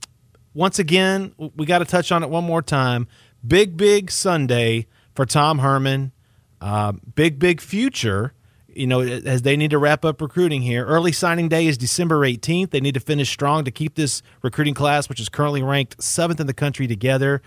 once 0.55 0.79
again, 0.79 1.33
we 1.57 1.66
got 1.66 1.79
to 1.79 1.85
touch 1.85 2.12
on 2.12 2.23
it 2.23 2.31
one 2.31 2.44
more 2.44 2.62
time. 2.62 3.07
Big, 3.46 3.77
big 3.77 4.11
Sunday 4.11 4.87
for 5.14 5.25
Tom 5.25 5.61
Herman. 5.61 6.12
Uh, 6.61 6.92
big, 7.14 7.38
big 7.38 7.61
future. 7.61 8.35
You 8.73 8.87
know, 8.87 9.01
as 9.01 9.42
they 9.42 9.57
need 9.57 9.70
to 9.73 9.79
wrap 9.79 10.05
up 10.05 10.20
recruiting 10.20 10.62
here. 10.62 10.87
Early 10.87 11.11
signing 11.11 11.49
day 11.49 11.66
is 11.66 11.77
December 11.77 12.20
18th. 12.20 12.70
They 12.70 12.81
need 12.81 12.94
to 12.94 13.01
finish 13.01 13.29
strong 13.29 13.64
to 13.64 13.70
keep 13.73 13.96
this 13.96 14.23
recruiting 14.42 14.75
class, 14.75 15.09
which 15.09 15.18
is 15.18 15.29
currently 15.29 15.62
ranked 15.62 16.01
seventh 16.03 16.38
in 16.38 16.46
the 16.46 16.55
country, 16.55 16.87
together. 16.87 17.42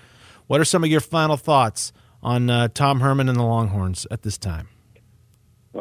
What 0.47 0.59
are 0.59 0.65
some 0.65 0.83
of 0.83 0.89
your 0.89 0.99
final 0.99 1.37
thoughts 1.37 1.93
on 2.21 2.49
uh, 2.49 2.67
Tom 2.73 2.99
Herman 2.99 3.29
and 3.29 3.39
the 3.39 3.43
Longhorns 3.43 4.05
at 4.11 4.23
this 4.23 4.37
time? 4.37 4.67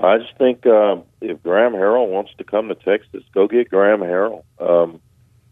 I 0.00 0.18
just 0.18 0.37
think 0.38 0.66
um, 0.66 1.05
if 1.20 1.42
Graham 1.42 1.72
Harrell 1.72 2.09
wants 2.09 2.33
to 2.38 2.44
come 2.44 2.68
to 2.68 2.74
Texas, 2.74 3.22
go 3.35 3.46
get 3.46 3.68
Graham 3.68 4.00
Harrell. 4.00 4.44
Um, 4.59 5.00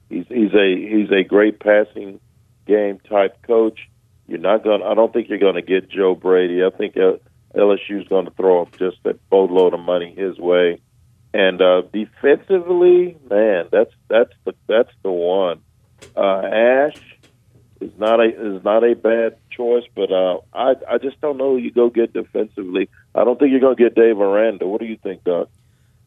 he's 0.09 0.27
he's 0.29 0.55
a 0.55 0.77
he's 0.77 1.11
a 1.11 1.25
great 1.25 1.61
passing 1.61 2.21
game 2.67 3.01
type 3.01 3.43
coach. 3.43 3.79
You're 4.27 4.39
not 4.39 4.65
going. 4.65 4.83
I 4.83 4.95
don't 4.95 5.13
think 5.13 5.29
you're 5.29 5.39
going 5.39 5.57
to 5.57 5.63
get 5.63 5.91
Joe 5.91 6.15
Brady. 6.15 6.65
I 6.65 6.71
think 6.71 6.95
LSU's 7.55 8.09
going 8.09 8.27
to 8.27 8.31
throw 8.31 8.63
up 8.63 8.79
just 8.79 8.99
a 9.05 9.15
boatload 9.29 9.75
of 9.75 9.81
money 9.81 10.15
his 10.17 10.39
way. 10.39 10.81
And 11.35 11.61
uh, 11.61 11.83
defensively, 11.93 13.17
man, 13.29 13.69
that's 13.71 13.93
that's 14.09 14.33
the 14.45 14.55
that's 14.67 14.93
the 15.03 15.11
one. 15.11 15.61
Uh, 16.17 16.43
Ash 16.45 16.97
is 17.81 17.93
not 17.99 18.21
a 18.21 18.57
is 18.57 18.65
not 18.65 18.85
a 18.85 18.95
bad 18.95 19.37
choice, 19.51 19.85
but 19.95 20.11
uh, 20.11 20.39
I 20.53 20.75
I 20.89 20.99
just 20.99 21.21
don't 21.21 21.37
know 21.37 21.53
who 21.53 21.59
you 21.59 21.73
go 21.73 21.89
get 21.89 22.13
defensively. 22.13 22.89
I 23.15 23.25
don't 23.25 23.39
think 23.39 23.51
you're 23.51 23.61
going 23.61 23.77
to 23.77 23.83
get 23.83 23.95
Dave 23.95 24.21
Aranda. 24.21 24.67
What 24.67 24.81
do 24.81 24.87
you 24.87 24.97
think, 24.97 25.25
Doc? 25.25 25.49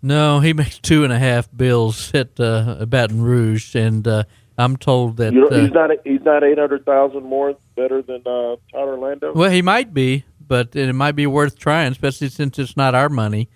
No, 0.02 0.40
he 0.40 0.54
makes 0.54 0.80
two 0.80 1.04
and 1.04 1.14
a 1.14 1.20
half 1.20 1.50
bills 1.56 2.14
at 2.14 2.40
uh, 2.40 2.86
Baton 2.86 3.22
Rouge, 3.22 3.74
and 3.76 4.06
uh, 4.08 4.24
I'm 4.58 4.76
told 4.78 5.18
that. 5.18 5.34
You 5.34 5.42
know, 5.42 5.48
uh, 5.48 5.62
he's 5.62 5.72
not 5.72 5.90
he's 6.04 6.22
not 6.22 6.44
eight 6.44 6.58
hundred 6.58 6.86
thousand 6.86 7.24
more 7.24 7.56
better 7.76 8.02
than 8.02 8.22
uh, 8.26 8.56
Todd 8.72 8.88
Orlando. 8.88 9.34
well, 9.34 9.50
he 9.50 9.62
might 9.62 9.94
be, 9.94 10.26
but 10.46 10.76
it 10.76 10.92
might 10.94 11.14
be 11.14 11.26
worth 11.26 11.58
trying, 11.58 11.92
especially 11.94 12.30
since 12.30 12.60
it's 12.60 12.76
not 12.76 12.96
our 12.96 13.10
money. 13.10 13.50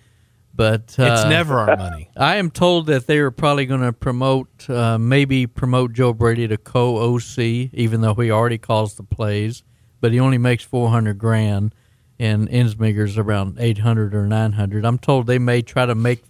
But 0.54 0.96
uh, 0.98 1.04
It's 1.12 1.24
never 1.28 1.58
our 1.58 1.76
money. 1.76 2.10
I 2.16 2.36
am 2.36 2.50
told 2.50 2.86
that 2.86 3.06
they 3.06 3.18
are 3.18 3.30
probably 3.30 3.64
going 3.64 3.82
to 3.82 3.92
promote, 3.92 4.68
uh, 4.68 4.98
maybe 4.98 5.46
promote 5.46 5.92
Joe 5.92 6.12
Brady 6.12 6.48
to 6.48 6.56
co-OC, 6.56 7.38
even 7.38 8.00
though 8.00 8.14
he 8.14 8.32
already 8.32 8.58
calls 8.58 8.94
the 8.96 9.04
plays, 9.04 9.62
but 10.00 10.12
he 10.12 10.18
only 10.18 10.38
makes 10.38 10.64
four 10.64 10.88
hundred 10.88 11.18
grand, 11.18 11.74
and 12.18 12.48
Ensminger's 12.48 13.16
around 13.16 13.56
eight 13.58 13.78
hundred 13.78 14.14
or 14.14 14.26
nine 14.26 14.52
hundred. 14.52 14.84
I'm 14.84 14.98
told 14.98 15.26
they 15.26 15.38
may 15.38 15.62
try 15.62 15.86
to 15.86 15.94
make 15.94 16.22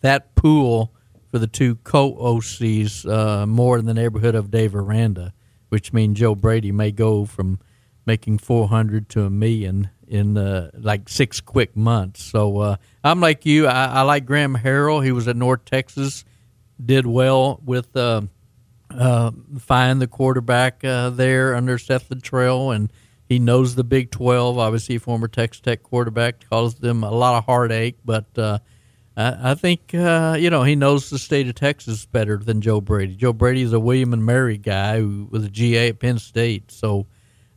that 0.00 0.34
pool 0.34 0.92
for 1.30 1.38
the 1.38 1.46
two 1.46 1.76
co-OCs 1.76 3.08
uh, 3.10 3.46
more 3.46 3.78
in 3.78 3.86
the 3.86 3.94
neighborhood 3.94 4.34
of 4.34 4.50
Dave 4.50 4.74
Aranda, 4.74 5.32
which 5.70 5.92
means 5.92 6.18
Joe 6.18 6.34
Brady 6.34 6.72
may 6.72 6.92
go 6.92 7.24
from 7.24 7.58
making 8.06 8.38
four 8.38 8.68
hundred 8.68 9.08
to 9.10 9.24
a 9.24 9.30
million 9.30 9.90
in 10.06 10.36
uh, 10.36 10.70
like 10.74 11.08
six 11.08 11.40
quick 11.40 11.74
months. 11.74 12.22
So 12.22 12.58
uh, 12.58 12.76
I'm 13.02 13.20
like 13.20 13.46
you. 13.46 13.66
I, 13.66 13.86
I 13.86 14.02
like 14.02 14.26
Graham 14.26 14.56
Harrell. 14.56 15.02
He 15.02 15.10
was 15.10 15.26
at 15.26 15.36
North 15.36 15.64
Texas, 15.64 16.24
did 16.84 17.06
well 17.06 17.60
with 17.64 17.96
uh, 17.96 18.22
uh, 18.90 19.30
find 19.58 20.02
the 20.02 20.06
quarterback 20.06 20.84
uh, 20.84 21.10
there 21.10 21.54
under 21.54 21.78
Seth 21.78 22.10
Littrell, 22.10 22.74
and 22.74 22.92
he 23.32 23.38
knows 23.38 23.74
the 23.74 23.84
Big 23.84 24.10
Twelve. 24.10 24.58
Obviously, 24.58 24.98
former 24.98 25.28
Texas 25.28 25.60
Tech 25.60 25.82
quarterback 25.82 26.48
caused 26.48 26.80
them 26.80 27.02
a 27.02 27.10
lot 27.10 27.38
of 27.38 27.44
heartache, 27.44 27.96
but. 28.04 28.26
Uh, 28.36 28.58
I 29.16 29.52
I 29.52 29.54
think 29.54 29.94
uh, 29.94 30.36
you 30.38 30.48
know 30.50 30.62
he 30.62 30.74
knows 30.74 31.10
the 31.10 31.18
state 31.18 31.48
of 31.48 31.54
Texas 31.54 32.06
better 32.06 32.38
than 32.38 32.60
Joe 32.60 32.80
Brady. 32.80 33.14
Joe 33.14 33.32
Brady 33.32 33.62
is 33.62 33.72
a 33.72 33.80
William 33.80 34.12
and 34.12 34.24
Mary 34.24 34.56
guy 34.56 35.00
who 35.00 35.28
was 35.30 35.44
a 35.44 35.50
GA 35.50 35.88
at 35.88 35.98
Penn 35.98 36.18
State, 36.18 36.70
so 36.70 37.06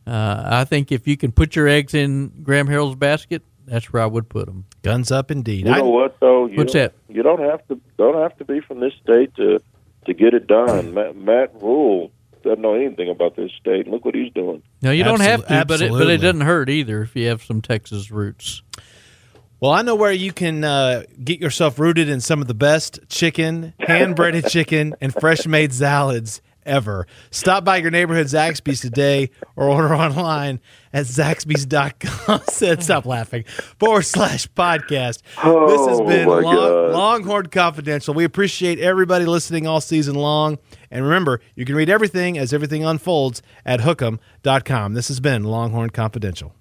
uh, 0.06 0.42
I 0.44 0.64
think 0.64 0.92
if 0.92 1.08
you 1.08 1.16
can 1.16 1.32
put 1.32 1.56
your 1.56 1.66
eggs 1.66 1.94
in 1.94 2.42
Graham 2.42 2.68
Harrell's 2.68 2.96
basket, 2.96 3.42
that's 3.64 3.92
where 3.92 4.02
I 4.02 4.06
would 4.06 4.28
put 4.28 4.46
them. 4.46 4.66
Guns 4.82 5.10
up, 5.10 5.30
indeed. 5.30 5.66
You 5.66 5.72
I- 5.72 5.78
know 5.78 5.88
what 5.88 6.20
though? 6.20 6.46
You 6.46 6.58
What's 6.58 6.72
don't, 6.74 6.82
that? 6.82 7.14
You 7.14 7.22
don't 7.22 7.40
have 7.40 7.66
to 7.68 7.80
don't 7.96 8.16
have 8.16 8.36
to 8.38 8.44
be 8.44 8.60
from 8.60 8.80
this 8.80 8.92
state 9.02 9.34
to 9.36 9.60
to 10.06 10.14
get 10.14 10.34
it 10.34 10.46
done. 10.46 10.94
Matt, 10.94 11.16
Matt 11.16 11.54
Rhule 11.60 12.10
doesn't 12.42 12.60
know 12.60 12.74
anything 12.74 13.08
about 13.10 13.34
this 13.36 13.50
state. 13.60 13.88
Look 13.88 14.04
what 14.04 14.14
he's 14.14 14.32
doing. 14.32 14.62
No, 14.82 14.90
you 14.90 15.04
don't 15.04 15.20
have 15.20 15.46
to, 15.46 15.46
but 15.46 15.54
it, 15.56 15.68
but 15.68 15.80
absolutely. 15.82 16.14
it 16.14 16.18
doesn't 16.18 16.40
hurt 16.42 16.68
either 16.68 17.02
if 17.02 17.16
you 17.16 17.28
have 17.28 17.42
some 17.42 17.62
Texas 17.62 18.10
roots. 18.10 18.62
Well, 19.58 19.70
I 19.70 19.82
know 19.82 19.94
where 19.94 20.12
you 20.12 20.32
can 20.32 20.64
uh, 20.64 21.04
get 21.22 21.40
yourself 21.40 21.78
rooted 21.78 22.10
in 22.10 22.20
some 22.20 22.42
of 22.42 22.46
the 22.46 22.54
best 22.54 23.00
chicken, 23.08 23.72
hand 23.80 24.14
breaded 24.14 24.46
chicken, 24.50 24.94
and 25.00 25.14
fresh 25.14 25.46
made 25.46 25.72
salads 25.72 26.42
ever. 26.66 27.06
Stop 27.30 27.64
by 27.64 27.76
your 27.78 27.90
neighborhood 27.90 28.26
Zaxby's 28.26 28.80
today 28.80 29.30
or 29.56 29.68
order 29.68 29.94
online 29.94 30.60
at 30.92 31.06
zaxby's.com. 31.06 32.40
Ced 32.48 32.82
stop 32.82 33.06
laughing. 33.06 33.44
Forward 33.78 34.02
slash 34.02 34.46
podcast. 34.48 35.22
this 35.22 35.36
has 35.40 36.00
Oh, 36.00 36.06
been 36.06 36.26
Long, 36.28 36.42
God. 36.42 36.92
Longhorn 36.92 37.46
Confidential. 37.46 38.12
We 38.14 38.24
appreciate 38.24 38.78
everybody 38.78 39.24
listening 39.24 39.66
all 39.66 39.80
season 39.80 40.14
long. 40.14 40.58
And 40.90 41.04
remember, 41.04 41.40
you 41.54 41.64
can 41.64 41.74
read 41.74 41.88
everything 41.90 42.38
as 42.38 42.52
everything 42.52 42.84
unfolds 42.84 43.42
at 43.64 43.80
hookem.com. 43.80 44.94
This 44.94 45.08
has 45.08 45.20
been 45.20 45.44
Longhorn 45.44 45.90
Confidential. 45.90 46.54